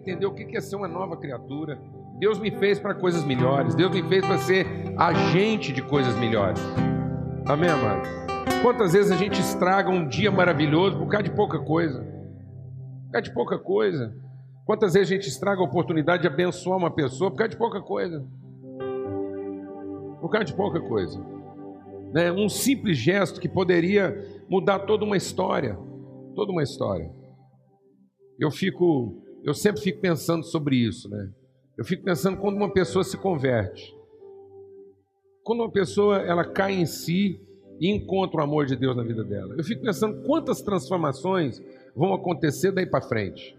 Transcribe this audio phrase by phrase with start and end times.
[0.00, 1.78] entender o que é ser uma nova criatura.
[2.18, 3.74] Deus me fez para coisas melhores.
[3.74, 6.60] Deus me fez para ser agente de coisas melhores.
[7.46, 8.08] Amém, amado?
[8.62, 12.00] Quantas vezes a gente estraga um dia maravilhoso por causa de pouca coisa?
[13.06, 14.14] Por causa de pouca coisa.
[14.64, 17.80] Quantas vezes a gente estraga a oportunidade de abençoar uma pessoa por causa de pouca
[17.80, 18.24] coisa?
[20.20, 21.20] Por causa de pouca coisa.
[22.12, 22.30] Né?
[22.32, 25.78] Um simples gesto que poderia mudar toda uma história.
[26.34, 27.10] Toda uma história.
[28.38, 31.30] Eu fico, eu sempre fico pensando sobre isso, né?
[31.76, 33.94] Eu fico pensando quando uma pessoa se converte.
[35.42, 37.40] Quando uma pessoa ela cai em si
[37.80, 39.54] e encontra o amor de Deus na vida dela.
[39.56, 41.62] Eu fico pensando quantas transformações
[41.96, 43.58] vão acontecer daí para frente.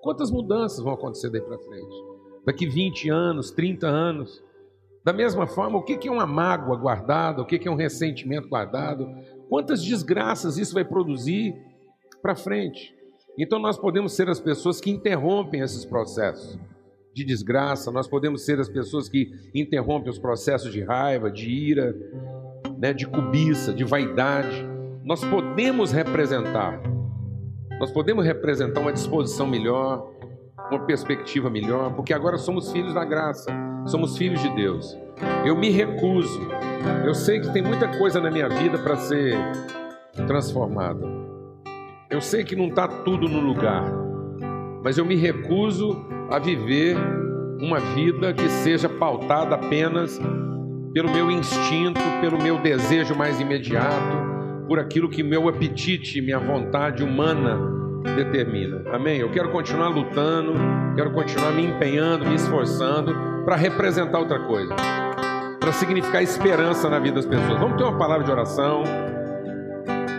[0.00, 2.04] Quantas mudanças vão acontecer daí para frente?
[2.46, 4.40] Daqui 20 anos, 30 anos.
[5.04, 7.42] Da mesma forma, o que é uma mágoa guardada?
[7.42, 9.08] O que é um ressentimento guardado?
[9.48, 11.54] Quantas desgraças isso vai produzir
[12.22, 12.95] para frente?
[13.38, 16.58] Então, nós podemos ser as pessoas que interrompem esses processos
[17.12, 21.96] de desgraça, nós podemos ser as pessoas que interrompem os processos de raiva, de ira,
[22.78, 24.66] né, de cobiça, de vaidade.
[25.02, 26.78] Nós podemos representar
[27.78, 30.10] nós podemos representar uma disposição melhor,
[30.70, 33.50] uma perspectiva melhor, porque agora somos filhos da graça,
[33.84, 34.96] somos filhos de Deus.
[35.44, 36.40] Eu me recuso.
[37.04, 39.34] Eu sei que tem muita coisa na minha vida para ser
[40.26, 41.25] transformada.
[42.08, 43.82] Eu sei que não está tudo no lugar,
[44.84, 46.96] mas eu me recuso a viver
[47.60, 50.20] uma vida que seja pautada apenas
[50.94, 54.16] pelo meu instinto, pelo meu desejo mais imediato,
[54.68, 57.58] por aquilo que meu apetite, minha vontade humana
[58.14, 58.84] determina.
[58.92, 59.18] Amém?
[59.18, 60.52] Eu quero continuar lutando,
[60.94, 63.12] quero continuar me empenhando, me esforçando
[63.44, 64.76] para representar outra coisa,
[65.58, 67.58] para significar esperança na vida das pessoas.
[67.58, 68.84] Vamos ter uma palavra de oração.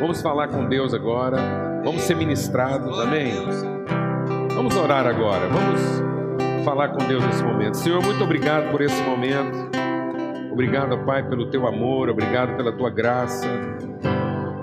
[0.02, 1.67] Vamos falar com Deus agora.
[1.84, 3.00] Vamos ser ministrados.
[3.00, 3.32] Amém?
[4.54, 5.48] Vamos orar agora.
[5.48, 7.78] Vamos falar com Deus nesse momento.
[7.78, 9.70] Senhor, muito obrigado por esse momento.
[10.52, 13.48] Obrigado, Pai, pelo teu amor, obrigado pela tua graça.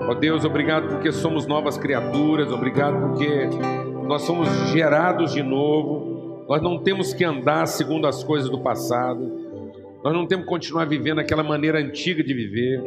[0.07, 3.47] Ó oh Deus, obrigado porque somos novas criaturas, obrigado porque
[4.05, 9.19] nós somos gerados de novo, nós não temos que andar segundo as coisas do passado,
[10.03, 12.83] nós não temos que continuar vivendo aquela maneira antiga de viver,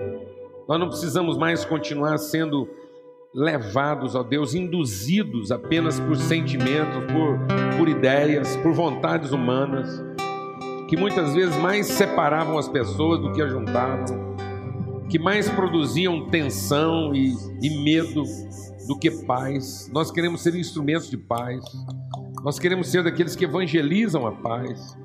[0.68, 2.68] nós não precisamos mais continuar sendo
[3.34, 10.02] levados, ó Deus, induzidos apenas por sentimentos, por, por ideias, por vontades humanas,
[10.88, 14.28] que muitas vezes mais separavam as pessoas do que ajuntavam
[15.08, 18.22] que mais produziam tensão e, e medo
[18.86, 19.90] do que paz.
[19.92, 21.64] Nós queremos ser instrumentos de paz.
[22.44, 24.96] Nós queremos ser daqueles que evangelizam a paz.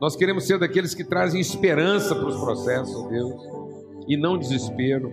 [0.00, 3.34] Nós queremos ser daqueles que trazem esperança para os processos, Deus,
[4.08, 5.12] e não desespero.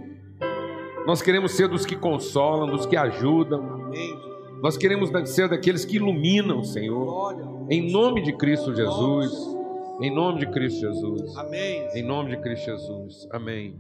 [1.08, 3.90] Nós queremos ser dos que consolam, dos que ajudam.
[4.62, 7.34] Nós queremos ser daqueles que iluminam, Senhor.
[7.70, 9.32] Em nome de Cristo Jesus.
[10.02, 11.38] Em nome de Cristo Jesus.
[11.38, 11.88] Amém.
[11.96, 13.26] Em nome de Cristo Jesus.
[13.32, 13.80] Amém.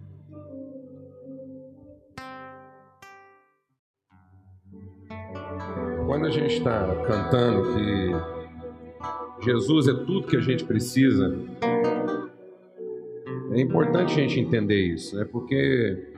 [6.06, 11.38] Quando a gente está cantando que Jesus é tudo que a gente precisa,
[13.52, 15.26] é importante a gente entender isso, né?
[15.26, 16.16] Porque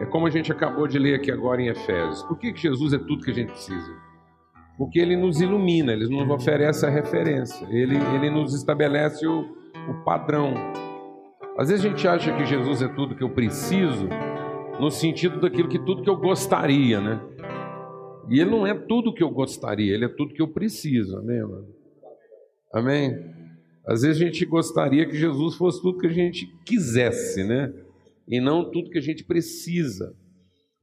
[0.00, 2.22] é como a gente acabou de ler aqui agora em Efésios.
[2.22, 3.94] Por que, Jesus é tudo que a gente precisa?
[4.78, 9.42] Porque ele nos ilumina, ele nos oferece a referência, ele, ele nos estabelece o,
[9.88, 10.54] o padrão.
[11.58, 14.08] Às vezes a gente acha que Jesus é tudo que eu preciso,
[14.80, 17.20] no sentido daquilo que tudo que eu gostaria, né?
[18.30, 21.18] E ele não é tudo que eu gostaria, ele é tudo que eu preciso.
[21.18, 21.68] Amém, mano?
[22.72, 23.14] Amém?
[23.86, 27.70] Às vezes a gente gostaria que Jesus fosse tudo que a gente quisesse, né?
[28.30, 30.14] E não tudo que a gente precisa.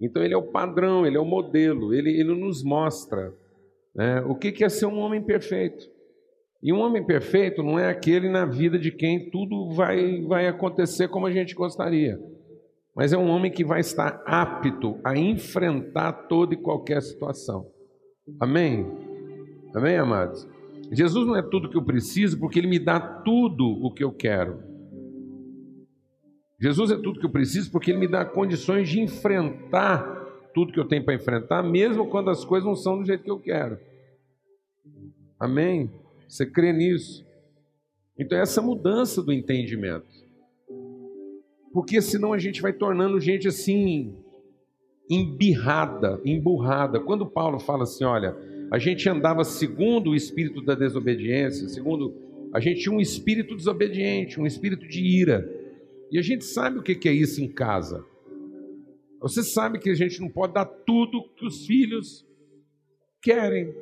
[0.01, 3.33] Então ele é o padrão, ele é o modelo, ele, ele nos mostra
[3.95, 5.85] né, o que é ser um homem perfeito.
[6.61, 11.07] E um homem perfeito não é aquele na vida de quem tudo vai, vai acontecer
[11.07, 12.19] como a gente gostaria
[12.97, 17.67] mas é um homem que vai estar apto a enfrentar toda e qualquer situação.
[18.39, 18.87] Amém?
[19.75, 20.47] Amém, amados?
[20.91, 24.11] Jesus não é tudo que eu preciso, porque Ele me dá tudo o que eu
[24.11, 24.63] quero.
[26.59, 30.15] Jesus é tudo que eu preciso, porque Ele me dá condições de enfrentar
[30.53, 33.31] tudo que eu tenho para enfrentar, mesmo quando as coisas não são do jeito que
[33.31, 33.77] eu quero.
[35.39, 35.91] Amém?
[36.27, 37.25] Você crê nisso?
[38.17, 40.17] Então, essa mudança do entendimento
[41.77, 44.15] porque senão a gente vai tornando gente assim,
[45.07, 46.99] embirrada, emburrada.
[46.99, 48.35] Quando Paulo fala assim, olha,
[48.71, 52.15] a gente andava segundo o espírito da desobediência, segundo.
[52.51, 55.47] A gente tinha um espírito desobediente, um espírito de ira.
[56.11, 58.05] E a gente sabe o que é isso em casa.
[59.19, 62.25] Você sabe que a gente não pode dar tudo que os filhos
[63.21, 63.73] querem.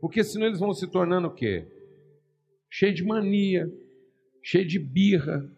[0.00, 1.66] Porque senão eles vão se tornando o quê?
[2.70, 3.72] Cheio de mania,
[4.42, 5.48] cheio de birra.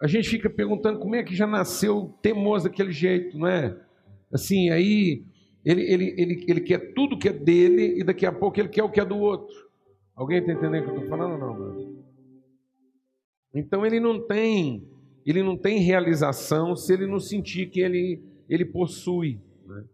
[0.00, 3.78] A gente fica perguntando como é que já nasceu teimoso daquele jeito, não é?
[4.32, 5.24] Assim, aí
[5.64, 8.82] ele, ele, ele, ele quer tudo que é dele e daqui a pouco ele quer
[8.82, 9.54] o que é do outro.
[10.14, 12.04] Alguém está entendendo o que eu estou falando ou não, mano?
[13.54, 14.88] Então ele não tem,
[15.24, 19.40] ele não tem realização se ele não sentir que ele, ele possui.
[19.66, 19.84] Né?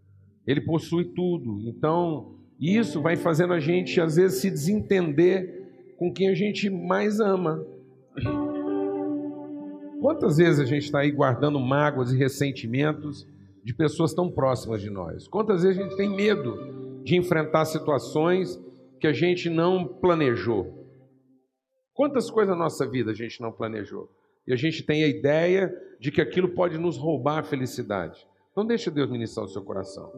[0.47, 1.61] Ele possui tudo.
[1.69, 7.21] Então, isso vai fazendo a gente, às vezes, se desentender com quem a gente mais
[7.21, 7.65] ama.
[10.01, 13.27] Quantas vezes a gente está aí guardando mágoas e ressentimentos
[13.65, 15.29] de pessoas tão próximas de nós?
[15.29, 18.59] Quantas vezes a gente tem medo de enfrentar situações
[19.01, 20.87] que a gente não planejou?
[21.93, 24.09] Quantas coisas na nossa vida a gente não planejou?
[24.49, 28.27] E a gente tem a ideia de que aquilo pode nos roubar a felicidade.
[28.51, 30.11] Então deixa Deus ministrar o seu coração.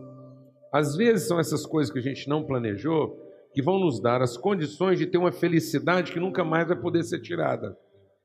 [0.73, 3.19] Às vezes são essas coisas que a gente não planejou
[3.53, 7.03] que vão nos dar as condições de ter uma felicidade que nunca mais vai poder
[7.03, 7.77] ser tirada.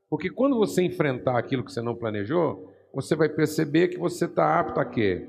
[0.08, 4.60] Porque quando você enfrentar aquilo que você não planejou, você vai perceber que você está
[4.60, 5.28] apto a quê?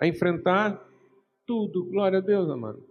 [0.00, 0.84] A enfrentar
[1.46, 1.84] tudo.
[1.84, 2.84] Glória a Deus, amado.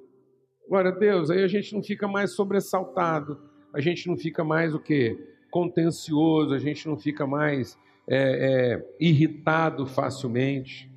[0.70, 1.30] Glória a Deus.
[1.30, 3.38] Aí a gente não fica mais sobressaltado,
[3.74, 5.35] a gente não fica mais o quê?
[5.56, 7.80] Contencioso, a gente não fica mais
[8.10, 10.92] é, é, irritado facilmente.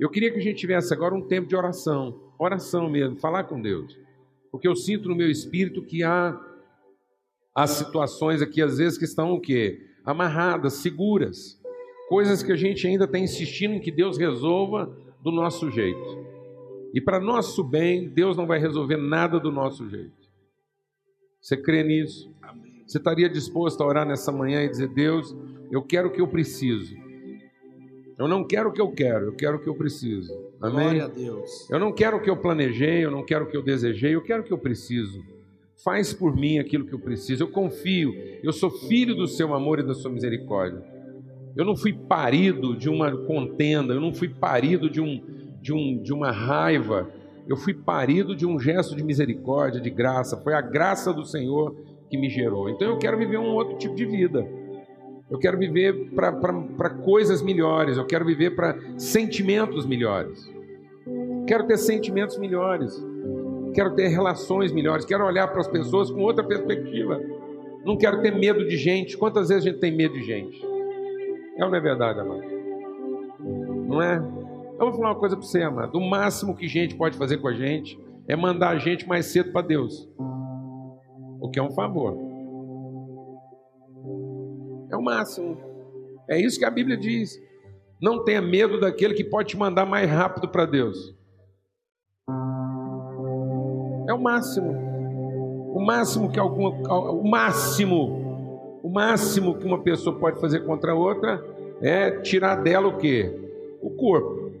[0.00, 3.60] Eu queria que a gente tivesse agora um tempo de oração, oração mesmo, falar com
[3.60, 3.94] Deus.
[4.50, 6.40] Porque eu sinto no meu espírito que há
[7.54, 9.86] as situações aqui, às vezes, que estão o quê?
[10.06, 11.60] Amarradas, seguras.
[12.08, 14.86] Coisas que a gente ainda está insistindo em que Deus resolva
[15.22, 16.26] do nosso jeito.
[16.94, 20.32] E para nosso bem, Deus não vai resolver nada do nosso jeito.
[21.42, 22.34] Você crê nisso?
[22.40, 22.71] Amém.
[22.92, 25.34] Você estaria disposto a orar nessa manhã e dizer: Deus,
[25.70, 26.94] eu quero o que eu preciso.
[28.18, 30.30] Eu não quero o que eu quero, eu quero o que eu preciso.
[30.60, 30.74] Amém?
[30.74, 31.70] Glória a Deus.
[31.70, 34.20] Eu não quero o que eu planejei, eu não quero o que eu desejei, eu
[34.20, 35.24] quero o que eu preciso.
[35.82, 37.44] Faz por mim aquilo que eu preciso.
[37.44, 38.14] Eu confio.
[38.42, 40.84] Eu sou filho do seu amor e da sua misericórdia.
[41.56, 45.24] Eu não fui parido de uma contenda, eu não fui parido de, um,
[45.62, 47.10] de, um, de uma raiva.
[47.48, 50.36] Eu fui parido de um gesto de misericórdia, de graça.
[50.36, 51.74] Foi a graça do Senhor
[52.12, 52.68] que me gerou.
[52.68, 54.46] Então eu quero viver um outro tipo de vida.
[55.30, 57.96] Eu quero viver para coisas melhores.
[57.96, 60.46] Eu quero viver para sentimentos melhores.
[61.46, 63.02] Quero ter sentimentos melhores
[63.72, 67.20] quero ter relações melhores, quero olhar para as pessoas com outra perspectiva.
[67.84, 69.16] Não quero ter medo de gente.
[69.16, 70.64] Quantas vezes a gente tem medo de gente?
[71.56, 72.42] É ou não é verdade, amado?
[73.88, 74.16] Não é?
[74.78, 75.96] Eu vou falar uma coisa para você, amado.
[75.98, 77.98] O máximo que gente pode fazer com a gente
[78.28, 80.08] é mandar a gente mais cedo para Deus.
[81.42, 82.16] O que é um favor.
[84.92, 85.58] É o máximo.
[86.30, 87.36] É isso que a Bíblia diz.
[88.00, 91.12] Não tenha medo daquele que pode te mandar mais rápido para Deus.
[94.08, 94.72] É o máximo.
[95.74, 96.70] O máximo que alguma
[97.10, 101.44] o máximo o máximo que uma pessoa pode fazer contra a outra
[101.80, 103.34] é tirar dela o quê?
[103.80, 104.52] O corpo.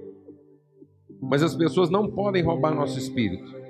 [1.20, 3.61] Mas as pessoas não podem roubar nosso espírito.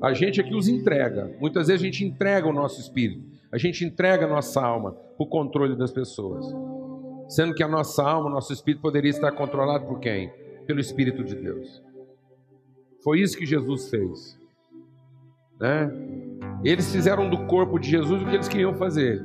[0.00, 1.34] A gente aqui os entrega.
[1.40, 3.24] Muitas vezes a gente entrega o nosso espírito.
[3.50, 6.46] A gente entrega a nossa alma para o controle das pessoas.
[7.28, 10.30] Sendo que a nossa alma, o nosso espírito poderia estar controlado por quem?
[10.66, 11.82] Pelo Espírito de Deus.
[13.02, 14.38] Foi isso que Jesus fez.
[15.60, 15.90] Né?
[16.64, 19.24] Eles fizeram do corpo de Jesus o que eles queriam fazer,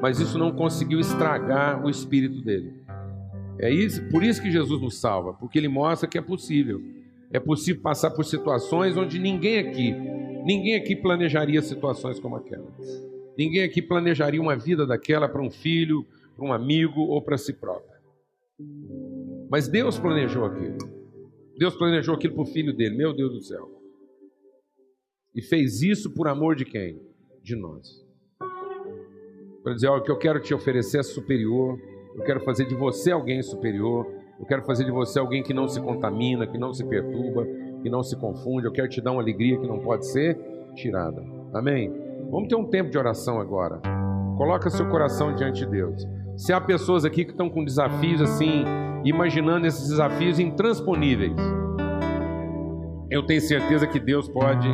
[0.00, 2.72] mas isso não conseguiu estragar o espírito dele.
[3.58, 6.80] É isso, por isso que Jesus nos salva, porque ele mostra que é possível.
[7.32, 9.92] É possível passar por situações onde ninguém aqui,
[10.44, 12.66] ninguém aqui planejaria situações como aquela.
[13.36, 16.06] Ninguém aqui planejaria uma vida daquela para um filho,
[16.36, 17.96] para um amigo ou para si próprio.
[19.50, 20.78] Mas Deus planejou aquilo.
[21.58, 23.70] Deus planejou aquilo para o filho dele, meu Deus do céu.
[25.34, 27.00] E fez isso por amor de quem?
[27.42, 28.04] De nós.
[29.62, 31.78] Para dizer, olha, o que eu quero te oferecer é superior,
[32.14, 34.06] eu quero fazer de você alguém superior,
[34.38, 37.46] eu quero fazer de você alguém que não se contamina, que não se perturba,
[37.82, 40.38] que não se confunde, eu quero te dar uma alegria que não pode ser
[40.74, 41.22] tirada.
[41.54, 41.92] Amém?
[42.30, 43.80] Vamos ter um tempo de oração agora.
[44.36, 46.06] Coloca seu coração diante de Deus.
[46.36, 48.64] Se há pessoas aqui que estão com desafios assim,
[49.04, 51.36] imaginando esses desafios intransponíveis,
[53.10, 54.68] eu tenho certeza que Deus pode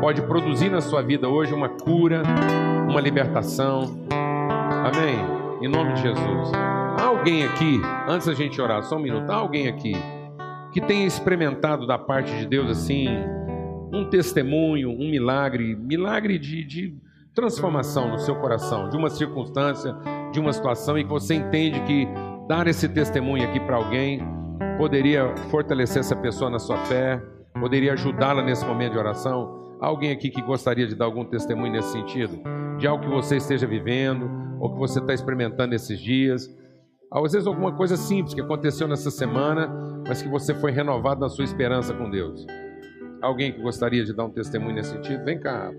[0.00, 2.22] pode produzir na sua vida hoje uma cura,
[2.88, 3.82] uma libertação.
[4.10, 5.16] Amém?
[5.60, 6.79] Em nome de Jesus.
[7.20, 9.92] Há alguém aqui, antes da gente orar, só um minuto, há alguém aqui
[10.72, 13.08] que tenha experimentado da parte de Deus assim,
[13.92, 16.94] um testemunho, um milagre, milagre de, de
[17.34, 19.94] transformação no seu coração, de uma circunstância,
[20.32, 22.08] de uma situação, e que você entende que
[22.48, 24.22] dar esse testemunho aqui para alguém
[24.78, 27.22] poderia fortalecer essa pessoa na sua fé
[27.60, 29.76] poderia ajudá-la nesse momento de oração?
[29.78, 32.40] Alguém aqui que gostaria de dar algum testemunho nesse sentido?
[32.78, 36.48] De algo que você esteja vivendo ou que você está experimentando esses dias?
[37.12, 39.68] Às vezes alguma coisa simples que aconteceu nessa semana,
[40.06, 42.46] mas que você foi renovado na sua esperança com Deus.
[43.20, 45.24] Alguém que gostaria de dar um testemunho nesse sentido?
[45.24, 45.72] Vem cá.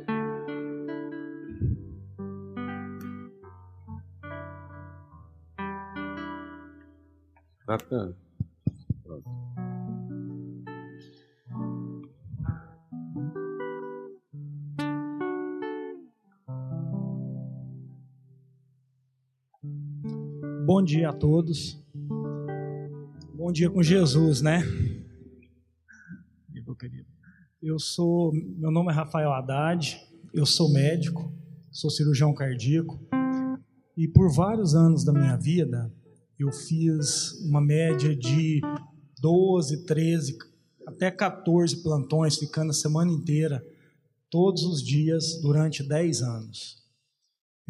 [7.66, 8.21] Natan.
[20.74, 21.78] Bom dia a todos.
[23.36, 24.64] Bom dia com Jesus, né?
[27.62, 30.00] Eu sou, meu nome é Rafael Haddad,
[30.34, 31.30] eu sou médico,
[31.70, 32.98] sou cirurgião cardíaco
[33.98, 35.94] e por vários anos da minha vida
[36.40, 38.62] eu fiz uma média de
[39.20, 40.38] 12, 13,
[40.88, 43.62] até 14 plantões, ficando a semana inteira,
[44.30, 46.81] todos os dias, durante 10 anos.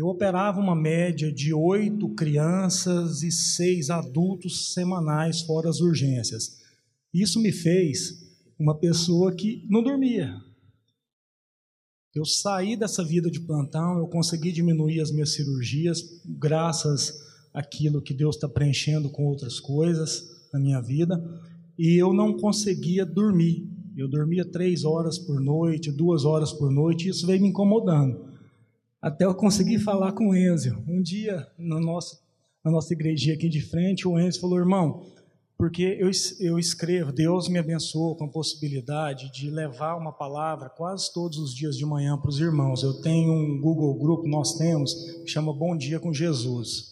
[0.02, 6.60] Eu operava uma média de oito crianças e seis adultos semanais, fora as urgências.
[7.14, 10.42] Isso me fez uma pessoa que não dormia.
[12.16, 17.22] Eu saí dessa vida de plantão, eu consegui diminuir as minhas cirurgias, graças
[17.54, 21.24] àquilo que Deus está preenchendo com outras coisas na minha vida,
[21.78, 23.70] e eu não conseguia dormir.
[23.96, 28.31] Eu dormia três horas por noite, duas horas por noite, e isso veio me incomodando.
[29.02, 30.78] Até eu consegui falar com o Enzo.
[30.88, 32.22] Um dia, no nosso,
[32.64, 35.04] na nossa igrejinha aqui de frente, o Enzo falou: irmão,
[35.58, 41.12] porque eu, eu escrevo, Deus me abençoou com a possibilidade de levar uma palavra quase
[41.12, 42.84] todos os dias de manhã para os irmãos.
[42.84, 44.94] Eu tenho um Google Group, nós temos,
[45.24, 46.92] que chama Bom Dia com Jesus.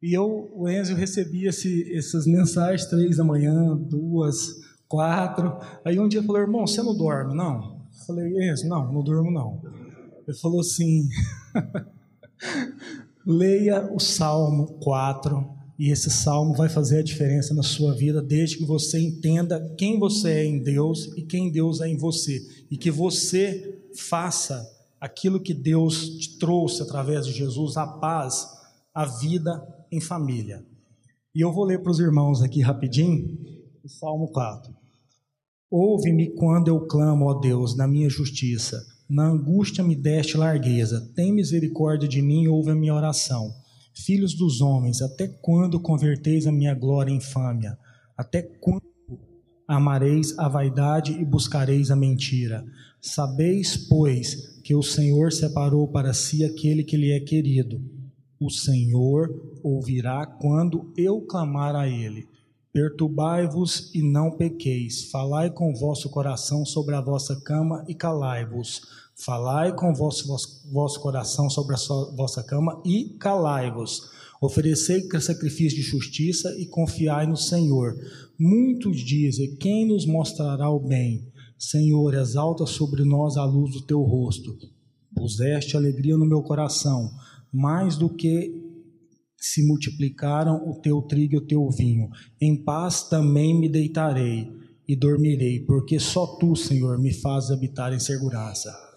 [0.00, 4.48] E eu, o Enzo, recebia essas mensagens três da manhã, duas,
[4.88, 5.56] quatro.
[5.84, 7.34] Aí um dia falou, irmão, você não dorme?
[7.34, 7.86] Não.
[7.92, 9.71] Eu falei, Enzo, não, não durmo não.
[10.26, 11.08] Ele falou assim:
[13.26, 15.48] leia o Salmo 4,
[15.78, 19.98] e esse salmo vai fazer a diferença na sua vida, desde que você entenda quem
[19.98, 24.64] você é em Deus e quem Deus é em você, e que você faça
[25.00, 28.46] aquilo que Deus te trouxe através de Jesus, a paz,
[28.94, 29.60] a vida
[29.90, 30.64] em família.
[31.34, 33.38] E eu vou ler para os irmãos aqui rapidinho
[33.82, 34.72] o Salmo 4.
[35.70, 41.12] Ouve-me quando eu clamo, ó Deus, na minha justiça na angústia me deste largueza.
[41.14, 43.54] Tem misericórdia de mim ouve a minha oração.
[43.92, 47.78] Filhos dos homens, até quando converteis a minha glória em infâmia?
[48.16, 48.80] Até quando
[49.68, 52.64] amareis a vaidade e buscareis a mentira?
[53.02, 57.82] Sabeis, pois, que o Senhor separou para si aquele que lhe é querido.
[58.40, 59.28] O Senhor
[59.62, 62.26] ouvirá quando eu clamar a ele.
[62.72, 65.10] Perturbai-vos e não pequeis.
[65.10, 70.68] Falai com vosso coração sobre a vossa cama e calai-vos Falai com o vosso, vosso,
[70.72, 74.10] vosso coração sobre a sua, vossa cama e calai-vos.
[74.40, 77.94] Oferecei sacrifício de justiça e confiai no Senhor.
[78.36, 81.30] Muitos dizem: Quem nos mostrará o bem?
[81.56, 84.56] Senhor, exalta sobre nós a luz do teu rosto.
[85.14, 87.08] Puseste alegria no meu coração,
[87.52, 88.52] mais do que
[89.36, 92.08] se multiplicaram o teu trigo e o teu vinho.
[92.40, 94.50] Em paz também me deitarei
[94.88, 98.91] e dormirei, porque só tu, Senhor, me fazes habitar em segurança.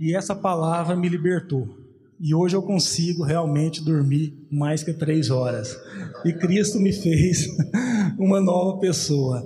[0.00, 1.82] E essa palavra me libertou.
[2.20, 5.76] E hoje eu consigo realmente dormir mais que três horas.
[6.24, 7.48] E Cristo me fez
[8.16, 9.44] uma nova pessoa.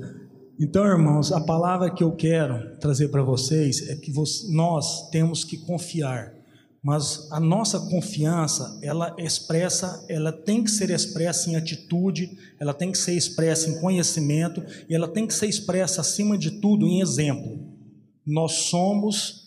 [0.58, 4.12] Então, irmãos, a palavra que eu quero trazer para vocês é que
[4.50, 6.34] nós temos que confiar.
[6.82, 12.92] Mas a nossa confiança, ela expressa, ela tem que ser expressa em atitude, ela tem
[12.92, 17.00] que ser expressa em conhecimento e ela tem que ser expressa acima de tudo em
[17.00, 17.58] exemplo.
[18.24, 19.45] Nós somos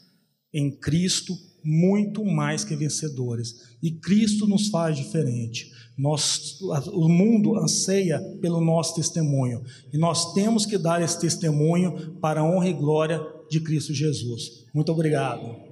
[0.53, 3.77] em Cristo muito mais que vencedores.
[3.81, 5.71] E Cristo nos faz diferente.
[5.97, 6.59] Nós,
[6.93, 9.63] o mundo anseia pelo nosso testemunho.
[9.91, 14.65] E nós temos que dar esse testemunho para a honra e glória de Cristo Jesus.
[14.73, 15.69] Muito obrigado.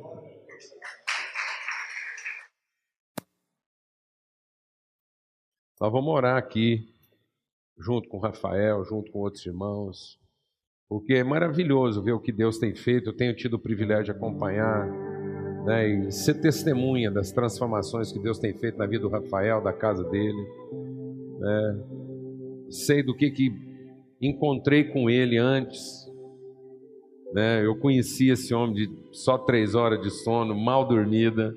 [5.79, 6.91] Nós vamos orar aqui,
[7.77, 10.19] junto com Rafael, junto com outros irmãos.
[10.89, 13.10] Porque é maravilhoso ver o que Deus tem feito.
[13.10, 14.88] Eu tenho tido o privilégio de acompanhar
[15.65, 19.74] né, e ser testemunha das transformações que Deus tem feito na vida do Rafael, da
[19.74, 20.48] casa dele.
[21.39, 21.79] Né.
[22.70, 23.53] Sei do que, que
[24.22, 26.10] encontrei com ele antes.
[27.34, 27.65] Né.
[27.65, 31.53] Eu conheci esse homem de só três horas de sono, mal dormida.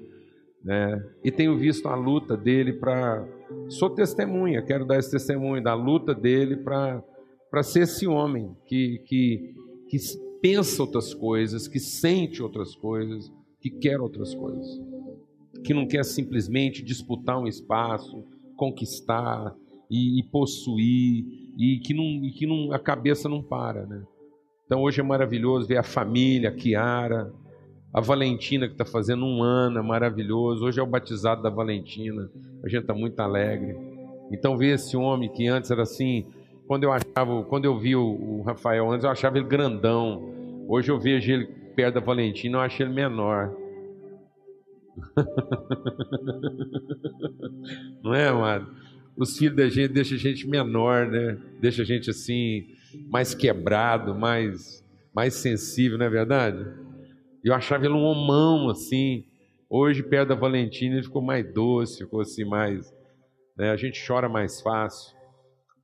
[0.64, 3.24] Né, e tenho visto a luta dele para.
[3.68, 7.02] Sou testemunha, quero dar esse testemunho da luta dele para
[7.50, 9.54] para ser esse homem que, que,
[9.88, 9.98] que
[10.40, 13.30] pensa outras coisas, que sente outras coisas,
[13.60, 14.80] que quer outras coisas,
[15.64, 18.24] que não quer simplesmente disputar um espaço,
[18.56, 19.54] conquistar
[19.90, 21.24] e, e possuir
[21.58, 24.02] e que, não, e que não, a cabeça não para, né?
[24.64, 27.32] Então hoje é maravilhoso ver a família, a Kiara,
[27.92, 30.64] a Valentina que está fazendo um ano, é maravilhoso.
[30.64, 32.30] Hoje é o batizado da Valentina,
[32.62, 33.76] a gente está muito alegre.
[34.30, 36.24] Então ver esse homem que antes era assim,
[36.70, 40.32] quando eu achava, quando eu vi o, Rafael antes, eu achava ele grandão.
[40.68, 43.52] Hoje eu vejo ele perto da Valentina, eu acho ele menor.
[48.00, 48.72] Não é, amado?
[49.16, 51.36] Os filhos da gente deixam a gente menor, né?
[51.60, 52.68] Deixa a gente assim,
[53.08, 56.64] mais quebrado, mais, mais sensível, não é verdade?
[57.42, 59.24] Eu achava ele um homão, assim.
[59.68, 62.94] Hoje, perto da Valentina, ele ficou mais doce, ficou assim mais.
[63.56, 63.72] Né?
[63.72, 65.18] A gente chora mais fácil.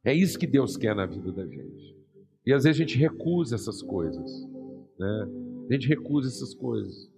[0.06, 1.96] É isso que Deus quer na vida da gente.
[2.46, 4.48] E às vezes a gente recusa essas coisas.
[4.96, 5.28] Né?
[5.68, 7.10] A gente recusa essas coisas.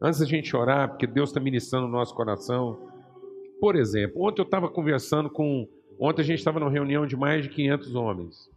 [0.00, 2.88] Antes da gente orar, porque Deus está ministrando no nosso coração.
[3.60, 5.68] Por exemplo, ontem eu estava conversando com.
[6.00, 8.50] Ontem a gente estava numa reunião de mais de 500 homens.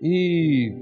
[0.00, 0.72] E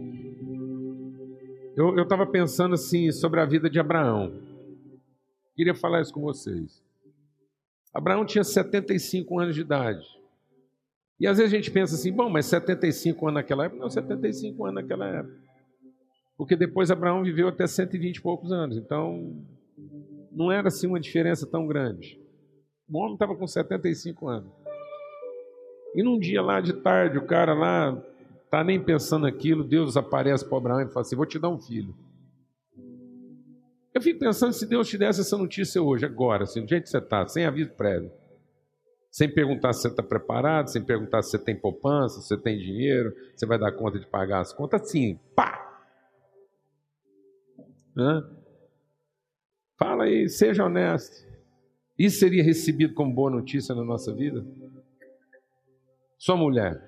[1.74, 4.34] eu estava pensando assim sobre a vida de Abraão.
[5.56, 6.81] Queria falar isso com vocês.
[7.92, 10.06] Abraão tinha 75 anos de idade.
[11.20, 13.80] E às vezes a gente pensa assim, bom, mas 75 anos naquela época?
[13.80, 15.36] Não, 75 anos naquela época.
[16.36, 18.76] Porque depois Abraão viveu até 120 e poucos anos.
[18.76, 19.36] Então,
[20.32, 22.20] não era assim uma diferença tão grande.
[22.88, 24.52] O homem estava com 75 anos.
[25.94, 28.02] E num dia lá de tarde, o cara lá
[28.44, 31.60] está nem pensando aquilo, Deus aparece para Abraão e fala assim: Vou te dar um
[31.60, 31.94] filho.
[33.94, 36.90] Eu fico pensando se Deus te desse essa notícia hoje, agora, assim, do jeito que
[36.90, 38.10] você está, sem aviso prévio.
[39.10, 42.58] Sem perguntar se você está preparado, sem perguntar se você tem poupança, se você tem
[42.58, 45.60] dinheiro, se você vai dar conta de pagar as contas, assim, pá!
[47.94, 48.22] Hã?
[49.78, 51.30] Fala aí, seja honesto.
[51.98, 54.42] Isso seria recebido como boa notícia na nossa vida?
[56.16, 56.80] Sua mulher,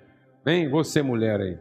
[0.46, 0.70] hein?
[0.70, 1.58] Você, mulher aí.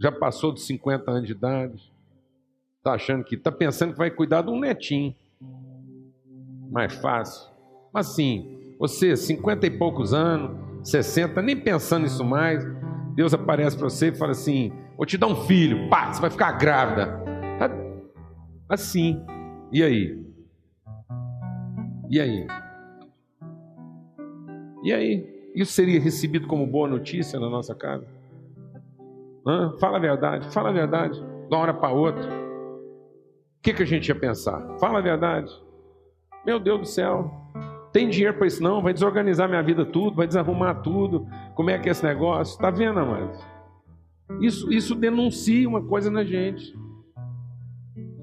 [0.00, 1.93] Já passou dos 50 anos de idade?
[2.84, 3.34] Está achando que.
[3.34, 5.14] Está pensando que vai cuidar de um netinho.
[6.70, 7.50] Mais fácil.
[7.90, 12.62] Mas sim, você, 50 e poucos anos, 60, nem pensando nisso mais,
[13.14, 16.28] Deus aparece para você e fala assim: Vou te dar um filho, pá, você vai
[16.28, 17.24] ficar grávida.
[18.68, 19.24] Assim.
[19.72, 20.22] E aí?
[22.10, 22.46] E aí?
[24.82, 25.52] E aí?
[25.54, 28.06] Isso seria recebido como boa notícia na nossa casa?
[29.46, 29.72] Hã?
[29.80, 32.43] Fala a verdade, fala a verdade, de uma hora para outra.
[33.64, 34.60] Que, que a gente ia pensar?
[34.78, 35.50] Fala a verdade.
[36.44, 37.32] Meu Deus do céu,
[37.94, 38.82] tem dinheiro para isso não?
[38.82, 41.26] Vai desorganizar minha vida tudo, vai desarrumar tudo.
[41.54, 42.52] Como é que é esse negócio?
[42.52, 43.42] Está vendo, amados?
[44.38, 46.78] Isso, isso denuncia uma coisa na gente.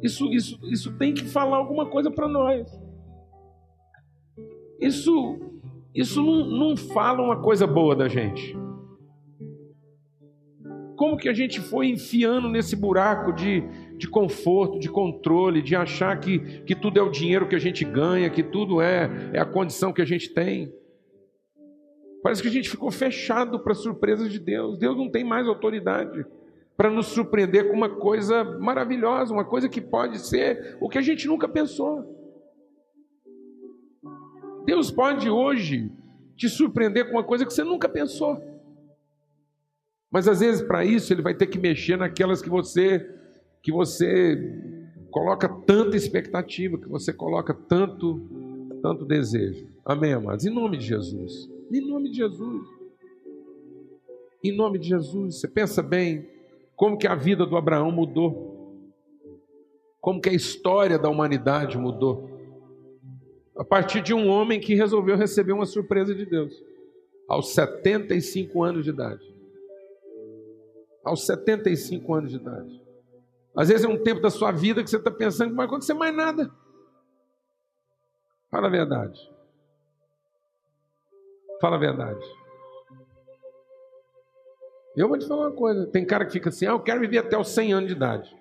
[0.04, 2.68] Isso, isso, isso tem que falar alguma coisa para nós.
[4.80, 5.40] Isso,
[5.96, 8.56] isso não, não fala uma coisa boa da gente.
[10.96, 13.64] Como que a gente foi enfiando nesse buraco de,
[14.02, 17.86] de conforto, de controle, de achar que, que tudo é o dinheiro que a gente
[17.86, 20.74] ganha, que tudo é, é a condição que a gente tem.
[22.24, 24.80] Parece que a gente ficou fechado para surpresas de Deus.
[24.80, 26.26] Deus não tem mais autoridade
[26.76, 31.02] para nos surpreender com uma coisa maravilhosa, uma coisa que pode ser o que a
[31.02, 32.04] gente nunca pensou.
[34.66, 35.92] Deus pode hoje
[36.36, 38.42] te surpreender com uma coisa que você nunca pensou.
[40.10, 43.21] Mas às vezes para isso ele vai ter que mexer naquelas que você
[43.62, 44.38] que você
[45.10, 48.22] coloca tanta expectativa, que você coloca tanto
[48.82, 49.68] tanto desejo.
[49.86, 50.46] Amém, amados.
[50.46, 51.50] Em nome de Jesus.
[51.72, 52.68] Em nome de Jesus.
[54.44, 55.40] Em nome de Jesus.
[55.40, 56.28] Você pensa bem,
[56.76, 58.76] como que a vida do Abraão mudou,
[60.00, 62.30] como que a história da humanidade mudou,
[63.56, 66.54] a partir de um homem que resolveu receber uma surpresa de Deus,
[67.28, 69.32] aos 75 anos de idade.
[71.04, 72.81] Aos 75 anos de idade.
[73.56, 75.66] Às vezes é um tempo da sua vida que você está pensando que não vai
[75.66, 76.52] acontecer mais nada.
[78.50, 79.20] Fala a verdade.
[81.60, 82.26] Fala a verdade.
[84.96, 87.20] Eu vou te falar uma coisa: tem cara que fica assim, ah, eu quero viver
[87.20, 88.36] até os 100 anos de idade.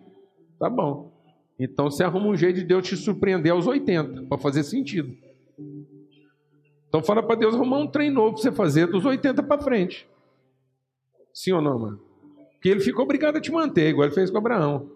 [0.59, 1.12] Tá bom.
[1.59, 5.14] Então você arruma um jeito de Deus te surpreender aos 80, para fazer sentido.
[6.88, 10.09] Então fala para Deus arrumar um trem novo para você fazer dos 80 para frente.
[11.33, 12.01] Sim ou não, mano?
[12.53, 14.90] Porque ele ficou obrigado a te manter, igual ele fez com Abraão.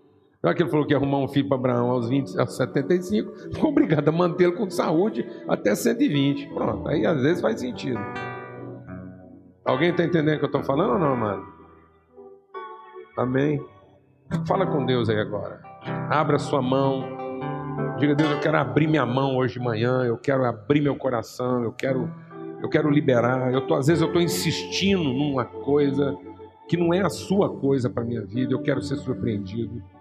[0.44, 3.54] Já que ele falou que ia arrumar um filho para Abraão aos, 20, aos 75,
[3.54, 6.48] ficou obrigado a mantê-lo com saúde até 120.
[6.48, 7.98] Pronto, aí às vezes faz sentido.
[9.64, 11.46] Alguém está entendendo o que eu estou falando ou não, mano?
[13.16, 13.58] Amém?
[14.46, 15.62] Fala com Deus aí agora.
[16.10, 17.02] Abra sua mão.
[17.96, 21.64] Diga, Deus, eu quero abrir minha mão hoje de manhã, eu quero abrir meu coração,
[21.64, 22.12] eu quero,
[22.62, 23.50] eu quero liberar.
[23.50, 26.14] Eu tô, às vezes eu estou insistindo numa coisa
[26.68, 28.52] que não é a sua coisa para minha vida.
[28.52, 29.93] Eu quero ser surpreendido.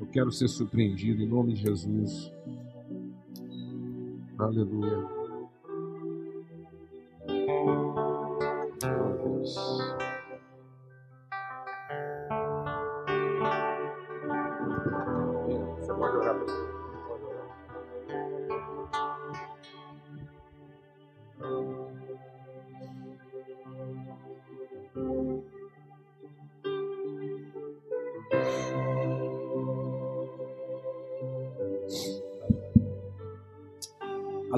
[0.00, 2.32] Eu quero ser surpreendido em nome de Jesus.
[4.38, 5.06] Aleluia.
[7.28, 9.99] Oh, Deus.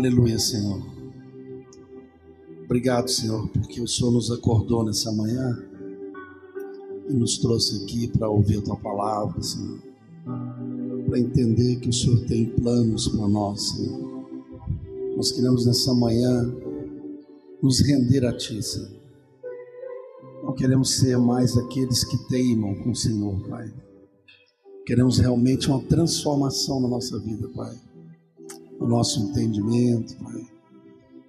[0.02, 0.82] Aleluia, Senhor.
[2.64, 5.56] Obrigado, Senhor, porque o Senhor nos acordou nessa manhã
[7.08, 9.78] e nos trouxe aqui para ouvir a tua palavra, Senhor.
[11.06, 14.26] Para entender que o Senhor tem planos para nós, Senhor.
[15.16, 16.52] Nós queremos nessa manhã
[17.62, 18.90] nos render a Ti, Senhor.
[20.42, 23.72] Não queremos ser mais aqueles que teimam com o Senhor, Pai.
[24.84, 27.91] Queremos realmente uma transformação na nossa vida, Pai
[28.82, 30.46] no nosso entendimento, Pai,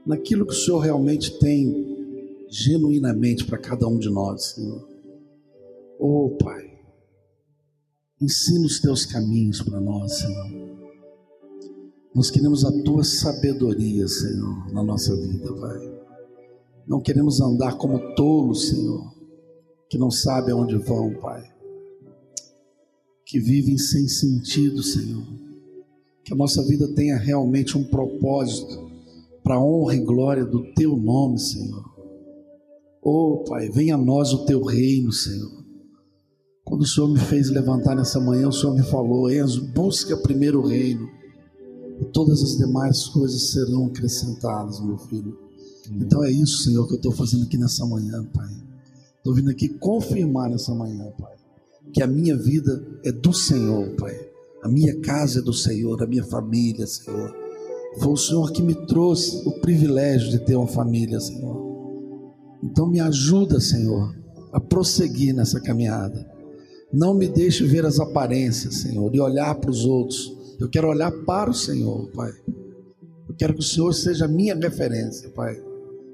[0.05, 1.93] naquilo que o Senhor realmente tem
[2.49, 4.87] genuinamente para cada um de nós, Senhor.
[5.99, 6.79] Oh, Pai,
[8.19, 10.73] ensina os teus caminhos para nós, Senhor.
[12.13, 15.93] Nós queremos a tua sabedoria, Senhor, na nossa vida, Pai.
[16.87, 19.13] Não queremos andar como tolos, Senhor,
[19.89, 21.43] que não sabem aonde vão, Pai.
[23.25, 25.52] Que vivem sem sentido, Senhor
[26.23, 28.89] que a nossa vida tenha realmente um propósito
[29.43, 31.83] para a honra e glória do teu nome, Senhor.
[33.01, 35.51] Oh, Pai, venha a nós o teu reino, Senhor.
[36.63, 40.61] Quando o Senhor me fez levantar nessa manhã, o Senhor me falou: Enzo, busca primeiro
[40.61, 41.09] o reino,
[41.99, 45.37] e todas as demais coisas serão acrescentadas, meu filho.
[45.91, 48.49] Então é isso, Senhor, que eu estou fazendo aqui nessa manhã, Pai.
[49.17, 51.35] Estou vindo aqui confirmar nessa manhã, Pai,
[51.91, 54.32] que a minha vida é do Senhor, Pai
[54.63, 57.35] a minha casa é do Senhor, a minha família, Senhor.
[57.99, 62.33] Foi o Senhor que me trouxe o privilégio de ter uma família, Senhor.
[62.63, 64.15] Então me ajuda, Senhor,
[64.53, 66.25] a prosseguir nessa caminhada.
[66.93, 70.33] Não me deixe ver as aparências, Senhor, e olhar para os outros.
[70.57, 72.31] Eu quero olhar para o Senhor, Pai.
[73.27, 75.61] Eu quero que o Senhor seja a minha referência, Pai.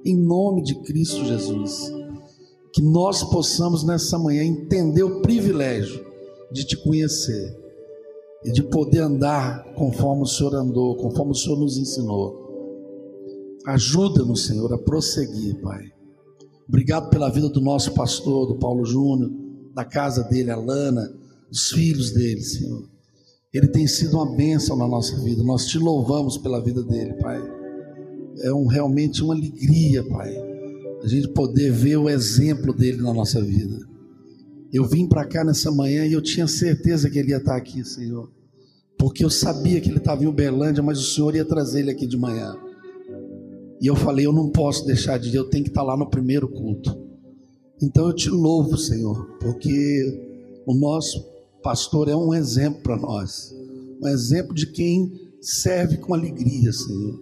[0.03, 1.93] Em nome de Cristo Jesus.
[2.73, 6.03] Que nós possamos nessa manhã entender o privilégio
[6.51, 7.68] de te conhecer
[8.43, 12.47] e de poder andar conforme o Senhor andou, conforme o Senhor nos ensinou.
[13.65, 15.91] Ajuda-nos, Senhor, a prosseguir, Pai.
[16.67, 19.31] Obrigado pela vida do nosso pastor, do Paulo Júnior,
[19.73, 21.11] da casa dele, a Lana,
[21.49, 22.87] dos filhos dele, Senhor.
[23.53, 25.43] Ele tem sido uma bênção na nossa vida.
[25.43, 27.41] Nós te louvamos pela vida dele, Pai.
[28.41, 30.33] É um, realmente uma alegria, Pai,
[31.03, 33.79] a gente poder ver o exemplo dele na nossa vida.
[34.71, 37.83] Eu vim para cá nessa manhã e eu tinha certeza que ele ia estar aqui,
[37.83, 38.29] Senhor.
[38.97, 42.05] Porque eu sabia que ele estava em Uberlândia, mas o Senhor ia trazer ele aqui
[42.05, 42.55] de manhã.
[43.81, 46.09] E eu falei, eu não posso deixar de ir, eu tenho que estar lá no
[46.09, 46.95] primeiro culto.
[47.81, 51.25] Então eu te louvo, Senhor, porque o nosso
[51.63, 53.55] pastor é um exemplo para nós.
[54.01, 57.19] Um exemplo de quem serve com alegria, Senhor.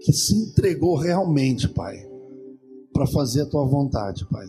[0.00, 1.96] Que se entregou realmente, Pai,
[2.92, 4.48] para fazer a tua vontade, Pai.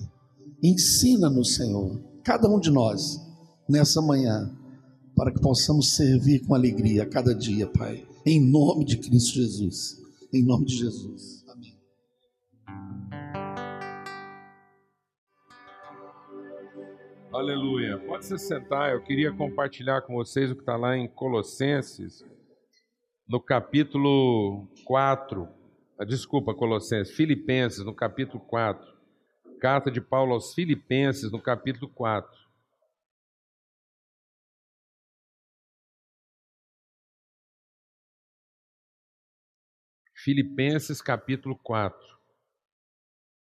[0.63, 3.19] Ensina-nos, Senhor, cada um de nós,
[3.67, 4.56] nessa manhã,
[5.15, 8.06] para que possamos servir com alegria a cada dia, Pai.
[8.24, 10.00] Em nome de Cristo Jesus.
[10.32, 11.43] Em nome de Jesus.
[11.50, 11.76] Amém.
[17.34, 17.97] Aleluia.
[18.06, 18.93] Pode se sentar.
[18.93, 22.24] Eu queria compartilhar com vocês o que está lá em Colossenses,
[23.28, 25.47] no capítulo 4.
[25.97, 29.01] Ah, Desculpa, Colossenses, Filipenses, no capítulo 4.
[29.62, 32.36] Carta de Paulo aos Filipenses, no capítulo 4.
[40.15, 41.95] Filipenses, capítulo 4.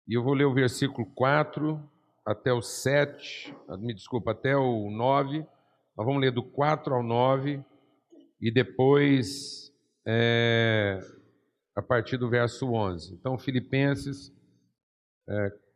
[0.09, 1.79] E eu vou ler o versículo 4
[2.25, 5.41] até o 7, me desculpa, até o 9.
[5.95, 7.63] Nós vamos ler do 4 ao 9
[8.41, 9.71] e depois
[10.07, 11.01] é,
[11.77, 13.13] a partir do verso 11.
[13.13, 14.33] Então, Filipenses
[15.29, 15.68] é,